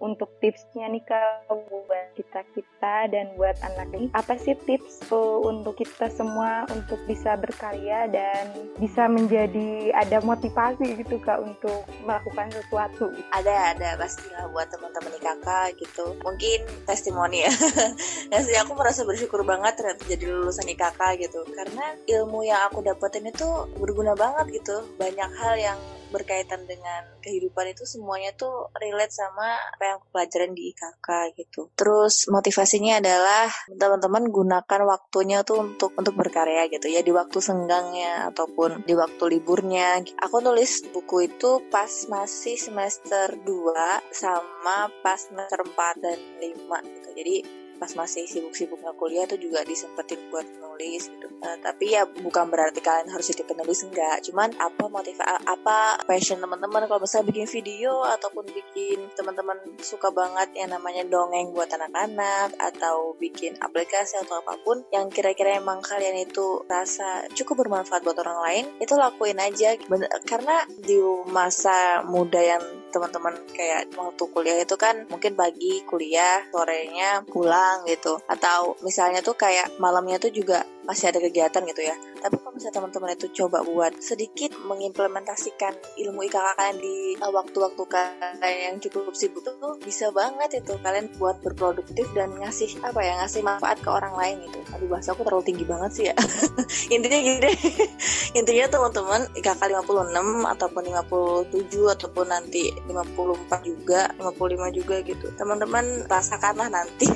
untuk 0.00 0.32
tipsnya 0.40 0.88
nih 0.88 1.04
kak 1.04 1.52
buat 1.52 2.16
kita 2.16 2.40
kita 2.56 3.12
dan 3.12 3.36
buat 3.36 3.54
anak 3.60 3.92
ini? 3.92 4.08
Apa 4.16 4.40
sih 4.40 4.56
tips 4.64 5.12
uh, 5.12 5.44
untuk 5.44 5.76
kita 5.76 6.08
semua 6.08 6.64
untuk 6.72 6.96
bisa 7.04 7.36
berkarya 7.36 8.08
dan 8.08 8.50
bisa 8.80 9.06
menjadi 9.06 9.92
ada 9.92 10.24
motivasi 10.24 10.96
gitu 10.96 11.20
kak 11.20 11.44
untuk 11.44 11.84
melakukan 12.02 12.48
sesuatu? 12.50 13.12
Ada 13.36 13.76
ada 13.76 13.88
pastilah 14.00 14.48
buat 14.50 14.72
teman-teman 14.72 15.20
kakak 15.20 15.76
gitu. 15.76 16.16
Mungkin 16.24 16.64
testimoni 16.88 17.44
ya. 17.44 17.52
Sih 18.50 18.56
aku 18.56 18.72
merasa 18.72 19.04
bersyukur 19.04 19.44
banget 19.44 19.76
ternyata 19.76 20.02
jadi 20.08 20.24
lulusan 20.32 20.64
IKK 20.64 21.00
gitu. 21.20 21.44
Karena 21.52 21.92
ilmu 22.08 22.40
yang 22.42 22.72
aku 22.72 22.80
dapetin 22.80 23.28
itu 23.28 23.68
berguna 23.76 24.16
banget 24.16 24.64
gitu. 24.64 24.80
Banyak 24.96 25.30
hal 25.36 25.54
yang 25.60 25.78
berkaitan 26.10 26.66
dengan 26.66 27.06
kehidupan 27.22 27.72
itu 27.72 27.86
semuanya 27.86 28.34
tuh 28.34 28.68
relate 28.76 29.14
sama 29.14 29.54
apa 29.74 29.82
yang 29.86 29.96
aku 30.02 30.06
pelajarin 30.12 30.52
di 30.52 30.74
IKK 30.74 31.08
gitu. 31.38 31.70
Terus 31.78 32.26
motivasinya 32.28 32.98
adalah 32.98 33.46
teman-teman 33.70 34.28
gunakan 34.28 34.80
waktunya 34.84 35.46
tuh 35.46 35.62
untuk 35.62 35.94
untuk 35.96 36.14
berkarya 36.18 36.66
gitu 36.68 36.90
ya 36.90 37.00
di 37.00 37.14
waktu 37.14 37.38
senggangnya 37.38 38.28
ataupun 38.34 38.84
di 38.84 38.94
waktu 38.98 39.38
liburnya. 39.38 40.02
Aku 40.20 40.42
nulis 40.42 40.84
buku 40.90 41.30
itu 41.30 41.62
pas 41.70 41.90
masih 42.10 42.58
semester 42.58 43.38
2 43.38 44.12
sama 44.12 44.90
pas 45.00 45.18
semester 45.18 45.62
4 45.62 46.04
dan 46.04 46.18
5 46.42 46.94
gitu. 46.98 47.08
Jadi 47.14 47.36
pas 47.80 47.88
masih 47.96 48.28
sibuk-sibuknya 48.28 48.92
kuliah 49.00 49.24
tuh 49.24 49.40
juga 49.40 49.64
disempetin 49.64 50.20
buat 50.28 50.44
nulis 50.60 51.08
gitu. 51.08 51.26
Uh, 51.40 51.56
tapi 51.64 51.96
ya 51.96 52.04
bukan 52.04 52.52
berarti 52.52 52.84
kalian 52.84 53.08
harus 53.08 53.32
jadi 53.32 53.48
penulis 53.48 53.80
enggak. 53.80 54.20
Cuman 54.28 54.52
apa 54.60 54.84
motif 54.92 55.16
apa 55.24 55.96
passion 56.04 56.36
teman-teman 56.44 56.84
kalau 56.84 57.00
misalnya 57.00 57.32
bikin 57.32 57.48
video 57.48 58.04
ataupun 58.04 58.44
bikin 58.52 59.08
teman-teman 59.16 59.56
suka 59.80 60.12
banget 60.12 60.52
yang 60.52 60.76
namanya 60.76 61.08
dongeng 61.08 61.56
buat 61.56 61.72
anak-anak 61.72 62.52
atau 62.60 63.16
bikin 63.16 63.56
aplikasi 63.64 64.20
atau 64.20 64.44
apa 64.44 64.60
pun 64.60 64.84
yang 64.92 65.08
kira-kira 65.08 65.56
emang 65.56 65.80
kalian 65.80 66.28
itu 66.28 66.60
rasa 66.68 67.24
cukup 67.32 67.64
bermanfaat 67.64 68.04
buat 68.04 68.20
orang 68.20 68.38
lain, 68.44 68.64
itu 68.76 68.92
lakuin 68.92 69.40
aja. 69.40 69.80
Bener, 69.88 70.12
karena 70.28 70.68
di 70.68 71.00
masa 71.32 72.04
muda 72.04 72.42
yang 72.42 72.62
teman-teman 72.90 73.38
kayak 73.54 73.88
waktu 73.94 74.24
kuliah 74.34 74.58
itu 74.60 74.74
kan 74.74 75.06
mungkin 75.08 75.38
pagi 75.38 75.86
kuliah, 75.86 76.42
sorenya 76.50 77.22
pulang 77.24 77.69
gitu. 77.86 78.18
Atau 78.26 78.76
misalnya 78.84 79.20
tuh 79.20 79.34
kayak 79.38 79.76
malamnya 79.78 80.18
tuh 80.18 80.32
juga 80.32 80.66
masih 80.84 81.12
ada 81.12 81.18
kegiatan 81.20 81.62
gitu 81.66 81.82
ya. 81.84 81.94
Tapi 82.20 82.34
kalau 82.40 82.52
misalnya 82.52 82.76
teman-teman 82.80 83.10
itu 83.16 83.26
coba 83.44 83.64
buat 83.64 83.92
sedikit 84.00 84.52
mengimplementasikan 84.64 85.74
ilmu 86.00 86.26
IKK 86.28 86.56
kalian 86.56 86.76
di 86.80 86.96
uh, 87.20 87.32
waktu-waktu 87.32 87.82
kalian 87.88 88.36
yang 88.40 88.76
cukup 88.80 89.12
sibuk 89.16 89.44
tuh 89.44 89.76
bisa 89.80 90.12
banget 90.12 90.62
itu 90.64 90.74
kalian 90.80 91.08
buat 91.16 91.40
berproduktif 91.44 92.06
dan 92.16 92.32
ngasih 92.40 92.80
apa 92.84 93.00
ya 93.00 93.12
ngasih 93.24 93.40
manfaat 93.44 93.78
ke 93.80 93.88
orang 93.88 94.14
lain 94.16 94.36
gitu. 94.48 94.60
Aduh 94.76 94.88
bahasa 94.88 95.12
aku 95.12 95.22
terlalu 95.26 95.44
tinggi 95.46 95.64
banget 95.64 95.90
sih 95.92 96.04
ya. 96.10 96.14
Intinya 96.94 97.18
gini 97.18 97.52
Intinya 98.38 98.66
teman-teman 98.70 99.20
IKK 99.36 99.62
56 99.68 100.44
ataupun 100.46 100.82
57 100.86 101.94
ataupun 101.98 102.26
nanti 102.30 102.72
54 102.88 103.68
juga 103.68 104.10
55 104.18 104.78
juga 104.78 104.96
gitu 105.04 105.26
teman-teman 105.36 106.06
rasakanlah 106.06 106.68
nanti 106.72 107.06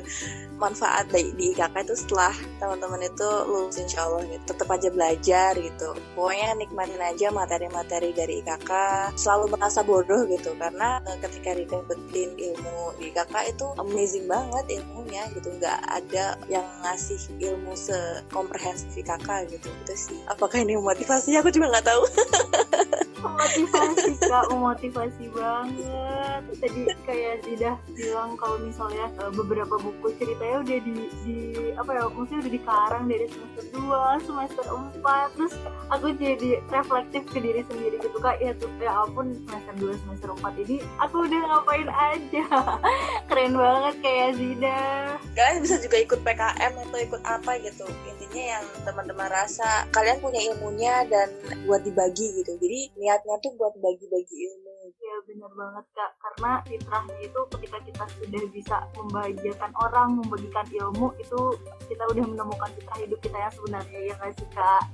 manfaat 0.62 1.10
di, 1.10 1.34
di 1.34 1.44
IKK 1.52 1.74
itu 1.84 1.94
setelah 1.98 2.32
teman-teman 2.62 3.02
itu 3.02 3.11
lulus 3.20 3.76
insya 3.76 4.08
Allah 4.08 4.24
gitu. 4.24 4.42
Tetap 4.48 4.68
aja 4.72 4.88
belajar 4.88 5.52
gitu. 5.58 5.88
Pokoknya 6.16 6.56
nikmatin 6.56 7.02
aja 7.02 7.26
materi-materi 7.28 8.16
dari 8.16 8.40
IKK 8.40 8.70
selalu 9.18 9.56
merasa 9.56 9.84
bodoh 9.84 10.24
gitu. 10.28 10.56
Karena 10.56 11.02
eh, 11.04 11.18
ketika 11.20 11.52
didapetin 11.52 12.30
ilmu 12.36 12.96
di 12.96 13.12
IKK 13.12 13.34
itu 13.52 13.66
amazing 13.76 14.26
banget 14.30 14.80
ilmunya 14.80 15.22
gitu. 15.36 15.48
Nggak 15.60 15.80
ada 15.88 16.26
yang 16.48 16.66
ngasih 16.86 17.20
ilmu 17.42 17.76
sekomprehensif 17.76 18.92
IKK 18.96 19.28
gitu. 19.52 19.68
Itu 19.68 19.94
sih. 19.94 20.18
Apakah 20.30 20.64
ini 20.64 20.78
motivasi 20.78 21.36
aku 21.36 21.52
juga 21.52 21.76
nggak 21.76 21.86
tahu. 21.86 22.02
Motivasi 23.22 24.18
kak. 24.18 24.44
Memotivasi 24.50 25.24
banget. 25.30 26.42
Tadi 26.58 26.82
kayak 27.06 27.36
tidak 27.46 27.76
bilang 27.94 28.34
kalau 28.34 28.58
misalnya 28.58 29.06
uh, 29.22 29.30
beberapa 29.30 29.78
buku 29.78 30.14
ceritanya 30.18 30.58
udah 30.62 30.78
di, 30.82 30.94
di 31.22 31.36
apa 31.78 31.90
ya 31.94 32.02
maksudnya 32.10 32.38
udah 32.42 32.52
dikarang 32.92 33.08
dari 33.08 33.24
semester 33.24 33.64
2 33.72 34.28
semester 34.28 34.64
4 34.68 35.32
terus 35.32 35.54
aku 35.88 36.06
jadi 36.12 36.60
reflektif 36.68 37.24
ke 37.32 37.40
diri 37.40 37.64
sendiri 37.64 37.96
gitu 38.04 38.18
kak. 38.20 38.36
Ya 38.36 38.52
tuh 38.60 38.68
ya 38.76 38.92
ampun 38.92 39.32
semester 39.48 39.74
2 39.80 40.02
semester 40.04 40.28
4 40.36 40.62
ini 40.68 40.76
aku 41.00 41.24
udah 41.24 41.40
ngapain 41.40 41.88
aja. 41.88 42.44
Keren 43.32 43.56
banget 43.56 43.94
kayak 44.04 44.30
Zida 44.36 44.80
kalian 45.32 45.64
bisa 45.64 45.76
juga 45.80 45.96
ikut 46.04 46.20
PKM 46.20 46.72
atau 46.76 46.98
ikut 47.00 47.22
apa 47.24 47.52
gitu. 47.64 47.88
Intinya 48.12 48.60
yang 48.60 48.64
teman-teman 48.84 49.28
rasa 49.32 49.88
kalian 49.96 50.20
punya 50.20 50.40
ilmunya 50.52 51.08
dan 51.08 51.32
buat 51.64 51.80
dibagi 51.80 52.44
gitu. 52.44 52.52
Jadi 52.60 52.92
niatnya 53.00 53.40
tuh 53.40 53.56
buat 53.56 53.72
bagi-bagi 53.80 54.36
ilmu 54.52 54.71
ya 55.12 55.20
benar 55.28 55.52
banget 55.52 55.84
kak. 55.92 56.10
Karena 56.16 56.50
fitrahnya 56.64 57.16
itu 57.20 57.40
ketika 57.52 57.78
kita 57.84 58.04
sudah 58.16 58.42
bisa 58.48 58.76
membahagiakan 58.96 59.72
orang 59.76 60.08
membagikan 60.16 60.66
ilmu 60.72 61.12
itu 61.20 61.40
kita 61.92 62.04
udah 62.08 62.24
menemukan 62.24 62.70
fitrah 62.72 62.98
hidup 63.04 63.18
kita 63.20 63.36
yang 63.36 63.52
sebenarnya 63.52 63.98
ya 64.08 64.12
nggak 64.16 64.32
sih 64.40 64.48
kak? 64.56 64.82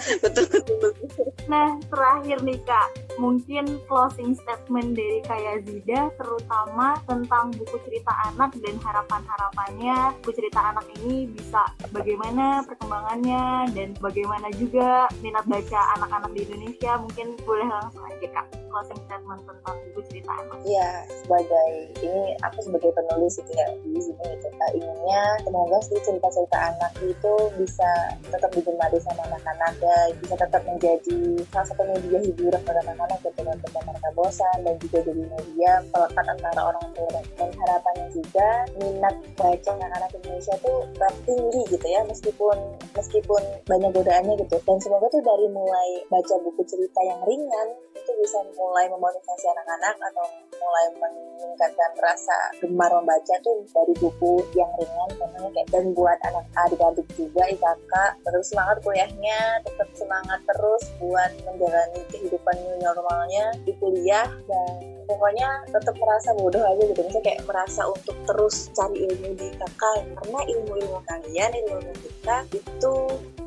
Betul, 0.00 0.46
betul 0.48 0.80
betul. 0.80 1.26
Nah 1.50 1.76
terakhir 1.90 2.38
nih 2.46 2.60
kak. 2.62 2.88
Mungkin 3.20 3.84
closing 3.84 4.32
statement 4.32 4.96
dari 4.96 5.20
kayak 5.28 5.68
Zida 5.68 6.08
terutama 6.16 6.96
tentang 7.04 7.52
buku 7.52 7.76
cerita 7.84 8.14
anak 8.32 8.56
dan 8.64 8.80
harapan-harapannya. 8.80 10.16
Buku 10.22 10.40
cerita 10.40 10.72
anak 10.72 10.86
ini 11.02 11.28
bisa 11.28 11.68
bagaimana 11.92 12.64
perkembangannya 12.64 13.68
dan 13.76 13.92
bagaimana 14.00 14.48
juga 14.56 15.10
minat 15.20 15.44
baca 15.44 15.80
anak-anak 16.00 16.30
di 16.32 16.40
Indonesia. 16.48 16.96
Mungkin 16.96 17.26
boleh 17.44 17.68
langsung 17.68 18.06
aja 18.08 18.26
kak 18.30 18.46
closing 18.70 19.00
statement 19.04 19.42
tentang 19.44 19.76
buku 19.90 20.00
cerita 20.08 20.32
anak 20.32 20.58
Iya 20.62 20.90
sebagai 21.26 21.70
ini 22.00 22.22
aku 22.40 22.58
sebagai 22.62 22.90
penulis 22.94 23.34
itu 23.42 23.52
ya 23.52 23.68
di 23.82 24.00
sini 24.00 24.24
gitu. 24.38 24.48
Kak 24.54 24.70
inginnya 24.76 25.22
semoga 25.42 25.78
sih 25.84 25.98
cerita-cerita 26.06 26.58
anak 26.58 26.92
itu 27.02 27.34
bisa 27.58 27.90
tetap 28.30 28.50
digemari 28.54 28.98
sama 29.02 29.26
anak-anak 29.26 29.74
ya 29.82 29.98
bisa 30.22 30.34
tetap 30.38 30.62
menjadi 30.64 31.18
salah 31.50 31.66
satu 31.66 31.82
media 31.84 32.18
hiburan 32.22 32.62
pada 32.62 32.80
anak-anak 32.86 33.18
gitu 33.26 33.40
untuk 33.42 33.70
mereka 33.74 34.08
bosan 34.14 34.56
dan 34.62 34.74
juga 34.78 34.98
jadi 35.02 35.22
media 35.26 35.72
pelekat 35.90 36.26
antara 36.30 36.60
orang 36.70 36.86
tua 36.94 37.20
dan 37.36 37.50
harapannya 37.50 38.06
juga 38.14 38.48
minat 38.78 39.14
baca 39.34 39.70
anak-anak 39.74 40.10
Indonesia 40.22 40.54
tuh 40.62 40.78
tetap 40.94 41.14
tinggi 41.26 41.62
gitu 41.72 41.86
ya 41.88 42.00
meskipun 42.06 42.56
meskipun 42.94 43.42
banyak 43.66 43.90
godaannya 43.96 44.34
gitu. 44.46 44.56
Dan 44.62 44.78
semoga 44.78 45.06
tuh 45.08 45.22
dari 45.24 45.46
mulai 45.50 45.88
baca 46.12 46.34
buku 46.44 46.62
cerita 46.68 47.00
yang 47.02 47.20
ringan 47.24 47.68
itu 48.00 48.12
bisa 48.24 48.38
mulai 48.56 48.88
memotivasi 48.88 49.46
anak-anak 49.52 49.96
atau 50.00 50.26
mulai 50.56 50.86
meningkatkan 50.96 51.92
rasa 52.00 52.36
gemar 52.60 52.90
membaca 52.92 53.34
tuh 53.44 53.60
dari 53.68 53.94
buku 54.00 54.44
yang 54.56 54.68
ringan 54.80 55.10
contohnya 55.20 55.50
kayak 55.52 55.68
dan 55.68 55.86
buat 55.92 56.18
anak 56.24 56.44
adik-adik 56.68 57.08
juga 57.14 57.44
IKK 57.52 57.94
terus 58.24 58.46
semangat 58.52 58.76
kuliahnya 58.80 59.38
tetap 59.64 59.88
semangat 59.92 60.40
terus 60.48 60.82
buat 60.98 61.30
menjalani 61.44 62.00
kehidupan 62.12 62.56
new 62.60 62.76
normalnya 62.80 63.44
di 63.64 63.72
kuliah. 63.78 64.28
Dan 64.46 65.04
pokoknya 65.08 65.48
tetap 65.68 65.94
merasa 65.98 66.30
bodoh 66.38 66.62
aja 66.62 66.82
gitu. 66.86 67.00
Misalnya 67.02 67.26
kayak 67.26 67.42
merasa 67.48 67.82
untuk 67.88 68.16
terus 68.28 68.70
cari 68.76 68.96
ilmu 69.10 69.28
di 69.34 69.46
IKK 69.50 69.82
karena 70.16 70.40
ilmu-ilmu 70.46 70.98
kalian 71.06 71.50
ilmu 71.66 71.92
kita 71.98 72.36
itu 72.54 72.94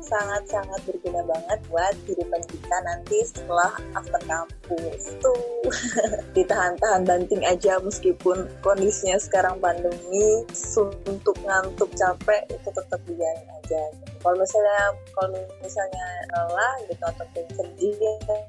sangat-sangat 0.04 0.80
berguna 0.84 1.24
banget 1.24 1.58
buat 1.72 1.94
kehidupan 2.04 2.42
kita 2.48 2.76
nanti 2.84 3.18
setelah 3.24 3.72
after 3.96 4.20
kampus 4.28 4.63
tuh 5.20 5.68
ditahan-tahan 6.36 7.02
banting 7.04 7.42
aja 7.44 7.80
meskipun 7.80 8.48
kondisinya 8.60 9.16
sekarang 9.20 9.60
pandemi. 9.60 10.44
Suntuk 10.54 11.36
ngantuk 11.44 11.90
capek 11.96 12.42
itu 12.48 12.68
tetap 12.68 13.00
dijalin 13.04 13.48
aja. 13.62 13.82
Kalau 14.24 14.36
misalnya 14.40 14.80
kalau 15.12 15.40
misalnya 15.60 16.06
lelah 16.32 16.74
gitu 16.88 17.04
ataupun 17.04 17.44
sedih 17.52 17.96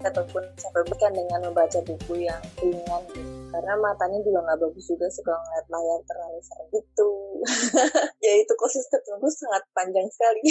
ataupun 0.04 0.44
sampai 0.56 0.84
bukan 0.88 1.12
dengan 1.12 1.40
membaca 1.52 1.80
buku 1.84 2.24
yang 2.24 2.42
ringan. 2.60 3.04
Gitu 3.12 3.46
karena 3.56 3.72
matanya 3.80 4.20
juga 4.20 4.44
nggak 4.44 4.60
bagus 4.68 4.84
juga 4.84 5.08
sih 5.08 5.24
kalau 5.24 5.40
ngeliat 5.40 5.68
layar 5.72 6.00
terlalu 6.12 6.40
sering 6.44 6.72
itu 6.76 7.12
ya 8.28 8.34
itu 8.44 8.54
konsisten 8.60 9.00
tunggu 9.08 9.32
sangat 9.32 9.64
panjang 9.72 10.08
sekali. 10.12 10.42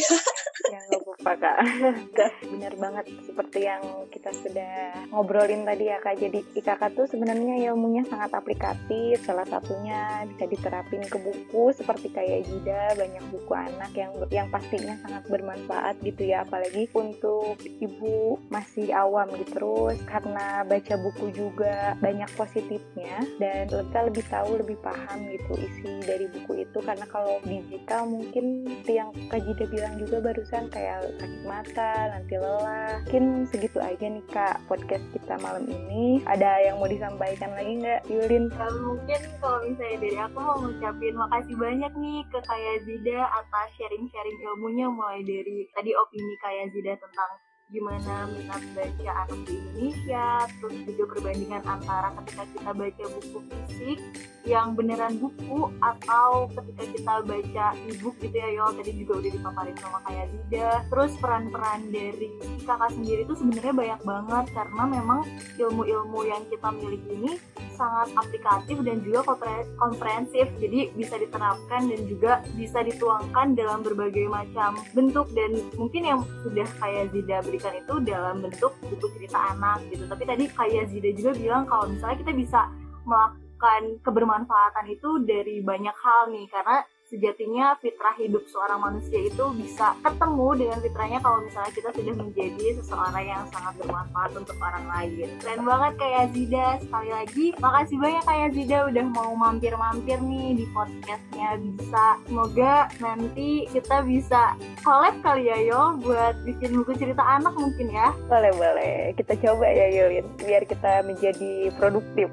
Ya 0.72 0.78
nggak 0.88 1.00
apa-apa 1.04 1.32
kak. 1.36 1.58
Benar 2.56 2.74
banget 2.80 3.06
seperti 3.28 3.58
yang 3.68 3.82
kita 4.08 4.30
sudah 4.32 5.04
ngobrolin 5.12 5.53
tadi 5.62 5.86
ya 5.86 6.02
kak. 6.02 6.18
Jadi 6.18 6.42
IKK 6.58 6.82
tuh 6.98 7.06
sebenarnya 7.06 7.70
ilmunya 7.70 8.02
sangat 8.10 8.34
aplikatif. 8.34 9.22
Salah 9.22 9.46
satunya 9.46 10.26
bisa 10.26 10.50
diterapin 10.50 11.06
ke 11.06 11.18
buku 11.22 11.70
seperti 11.70 12.10
kayak 12.10 12.50
Jida 12.50 12.98
banyak 12.98 13.24
buku 13.30 13.52
anak 13.54 13.94
yang 13.94 14.10
yang 14.34 14.48
pastinya 14.50 14.98
sangat 15.06 15.22
bermanfaat 15.30 16.02
gitu 16.02 16.26
ya. 16.26 16.42
Apalagi 16.42 16.90
untuk 16.90 17.54
ibu 17.78 18.42
masih 18.50 18.90
awam 18.90 19.30
gitu 19.38 19.54
terus 19.54 20.02
karena 20.08 20.66
baca 20.66 20.94
buku 20.98 21.30
juga 21.30 21.94
banyak 22.02 22.30
positif 22.34 22.82
buknya 22.94 23.18
dan 23.42 23.66
kita 23.66 24.00
lebih 24.06 24.24
tahu 24.30 24.50
lebih 24.62 24.78
paham 24.78 25.18
gitu 25.34 25.52
isi 25.58 25.90
dari 26.06 26.30
buku 26.30 26.62
itu. 26.62 26.78
Karena 26.78 27.02
kalau 27.10 27.42
digital 27.42 28.06
mungkin 28.06 28.64
yang 28.86 29.10
Kak 29.26 29.42
Jida 29.42 29.66
bilang 29.66 29.94
juga 29.98 30.22
barusan 30.22 30.70
kayak 30.70 31.10
sakit 31.18 31.42
mata 31.42 31.92
nanti 32.14 32.34
lelah. 32.38 33.02
Mungkin 33.04 33.50
segitu 33.50 33.82
aja 33.82 34.06
nih 34.06 34.24
Kak 34.30 34.62
podcast 34.70 35.04
kita 35.10 35.34
malam 35.44 35.68
ini 35.68 36.24
ada 36.24 36.56
yang 36.64 36.80
mau 36.80 36.88
disampaikan 36.88 37.52
lagi 37.52 37.84
nggak 37.84 38.00
Yulin? 38.08 38.48
Kalau 38.56 38.96
mungkin 38.96 39.20
kalau 39.44 39.60
misalnya 39.68 39.96
dari 40.00 40.16
aku 40.16 40.38
mau 40.40 40.56
ngucapin 40.64 41.14
makasih 41.20 41.56
banyak 41.60 41.92
nih 42.00 42.18
ke 42.32 42.38
Kaya 42.40 42.74
Zida 42.88 43.20
atas 43.28 43.68
sharing-sharing 43.76 44.38
ilmunya 44.40 44.88
mulai 44.88 45.20
dari 45.20 45.68
tadi 45.76 45.92
opini 45.92 46.34
Kaya 46.40 46.64
Zida 46.72 46.96
tentang 46.96 47.30
gimana 47.72 48.28
minat 48.28 48.62
baca 48.76 49.10
anak 49.24 49.40
di 49.48 49.54
Indonesia, 49.56 50.44
terus 50.60 50.76
juga 50.84 51.04
perbandingan 51.16 51.62
antara 51.64 52.12
ketika 52.20 52.44
kita 52.52 52.70
baca 52.76 53.04
buku 53.08 53.38
fisik 53.48 53.98
yang 54.44 54.76
beneran 54.76 55.16
buku 55.16 55.72
atau 55.80 56.52
ketika 56.52 56.84
kita 56.92 57.14
baca 57.24 57.66
e-book 57.88 58.16
gitu 58.20 58.36
ya 58.36 58.48
Yol 58.60 58.76
tadi 58.76 58.92
juga 59.00 59.12
udah 59.24 59.30
dipaparin 59.32 59.76
sama 59.80 59.98
kayak 60.04 60.26
Zida 60.28 60.70
terus 60.92 61.12
peran-peran 61.16 61.80
dari 61.88 62.28
kakak 62.68 62.90
sendiri 62.92 63.24
itu 63.24 63.34
sebenarnya 63.40 63.72
banyak 63.72 64.00
banget 64.04 64.44
karena 64.52 64.82
memang 64.84 65.20
ilmu-ilmu 65.56 66.20
yang 66.28 66.42
kita 66.52 66.68
miliki 66.76 67.10
ini 67.16 67.32
sangat 67.74 68.08
aplikatif 68.16 68.80
dan 68.86 69.02
juga 69.02 69.36
komprehensif. 69.78 70.46
Jadi 70.58 70.94
bisa 70.94 71.18
diterapkan 71.18 71.90
dan 71.90 72.00
juga 72.06 72.40
bisa 72.54 72.80
dituangkan 72.80 73.58
dalam 73.58 73.82
berbagai 73.82 74.30
macam 74.30 74.78
bentuk. 74.96 75.28
Dan 75.34 75.58
mungkin 75.76 76.02
yang 76.06 76.20
sudah 76.46 76.66
kayak 76.78 77.10
Zida 77.12 77.42
berikan 77.44 77.74
itu 77.74 77.94
dalam 78.06 78.40
bentuk 78.40 78.72
buku 78.86 79.06
cerita 79.18 79.38
anak 79.52 79.82
gitu. 79.90 80.06
Tapi 80.06 80.24
tadi 80.24 80.44
kayak 80.48 80.88
Zida 80.94 81.10
juga 81.12 81.32
bilang 81.36 81.62
kalau 81.66 81.90
misalnya 81.90 82.18
kita 82.22 82.32
bisa 82.32 82.60
melakukan 83.04 83.82
kebermanfaatan 84.00 84.86
itu 84.88 85.10
dari 85.26 85.60
banyak 85.60 85.96
hal 85.98 86.32
nih. 86.32 86.46
Karena 86.48 86.86
sejatinya 87.14 87.78
fitrah 87.78 88.18
hidup 88.18 88.42
seorang 88.50 88.82
manusia 88.82 89.22
itu 89.22 89.44
bisa 89.54 89.94
ketemu 90.02 90.48
dengan 90.58 90.78
fitrahnya 90.82 91.18
kalau 91.22 91.38
misalnya 91.46 91.70
kita 91.70 91.90
sudah 91.94 92.14
menjadi 92.18 92.66
seseorang 92.82 93.22
yang 93.22 93.42
sangat 93.54 93.74
bermanfaat 93.78 94.30
untuk 94.34 94.56
orang 94.58 94.86
lain. 94.90 95.30
Keren 95.38 95.62
banget 95.62 95.92
kayak 96.02 96.24
Zida. 96.34 96.68
Sekali 96.82 97.10
lagi, 97.14 97.46
makasih 97.62 97.96
banyak 98.02 98.24
kayak 98.26 98.48
Zida 98.58 98.78
udah 98.90 99.04
mau 99.14 99.30
mampir-mampir 99.38 100.18
nih 100.18 100.58
di 100.58 100.66
podcastnya 100.74 101.48
bisa. 101.62 102.06
Semoga 102.26 102.90
nanti 102.98 103.70
kita 103.70 104.02
bisa 104.02 104.58
collab 104.82 105.14
kali 105.22 105.46
ya 105.46 105.58
Yo 105.64 105.82
buat 106.02 106.34
bikin 106.42 106.82
buku 106.82 106.98
cerita 106.98 107.22
anak 107.22 107.54
mungkin 107.54 107.94
ya. 107.94 108.10
Boleh 108.26 108.50
boleh, 108.58 109.14
kita 109.14 109.38
coba 109.38 109.70
ya 109.70 109.86
Yulin 110.02 110.26
biar 110.42 110.66
kita 110.66 111.06
menjadi 111.06 111.70
produktif. 111.78 112.26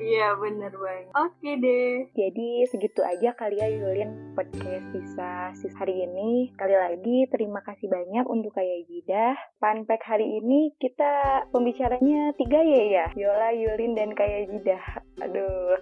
Iya 0.00 0.34
bener 0.40 0.72
banget. 0.72 1.12
Oke 1.12 1.50
deh. 1.60 2.08
Jadi 2.16 2.48
segitu 2.72 3.04
aja 3.04 3.36
kali 3.36 3.60
ya 3.60 3.68
Yulin 3.68 4.32
podcast 4.32 4.86
bisa 4.90 5.52
sis 5.56 5.74
hari 5.76 6.08
ini. 6.08 6.48
Sekali 6.56 6.74
lagi 6.74 7.18
terima 7.28 7.60
kasih 7.60 7.92
banyak 7.92 8.24
untuk 8.26 8.56
Kaya 8.56 8.82
Jidah. 8.88 9.36
Panpek 9.60 10.00
hari 10.04 10.40
ini 10.40 10.72
kita 10.80 11.44
pembicaranya 11.52 12.32
tiga 12.40 12.60
ya 12.64 12.82
ya. 12.88 13.06
Yola, 13.14 13.52
Yulin, 13.52 13.92
dan 13.92 14.16
Kaya 14.16 14.48
Jidah. 14.48 14.84
Aduh. 15.20 15.76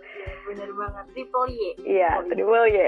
Bener 0.51 0.71
banget. 0.75 1.05
Triple 1.15 1.49
Y. 1.49 1.61
Iya, 1.87 2.11
triple 2.27 2.67
Y. 2.69 2.79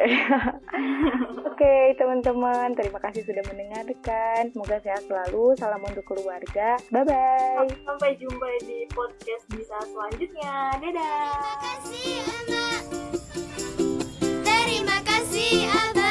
Oke 1.54 1.94
teman-teman, 1.94 2.74
terima 2.74 2.98
kasih 2.98 3.22
sudah 3.22 3.44
mendengarkan. 3.46 4.50
Semoga 4.50 4.76
sehat 4.82 5.06
selalu. 5.06 5.54
Salam 5.54 5.80
untuk 5.86 6.02
keluarga. 6.02 6.74
Bye-bye. 6.90 7.70
Sampai 7.86 8.18
jumpa 8.18 8.48
di 8.66 8.84
podcast 8.90 9.44
bisa 9.54 9.76
selanjutnya. 9.86 10.74
Dadah. 10.82 11.03
Terima 11.04 11.52
kasih 11.60 12.12
anak. 12.24 12.82
Terima 14.40 14.98
kasih 15.04 15.68
abang 15.68 16.03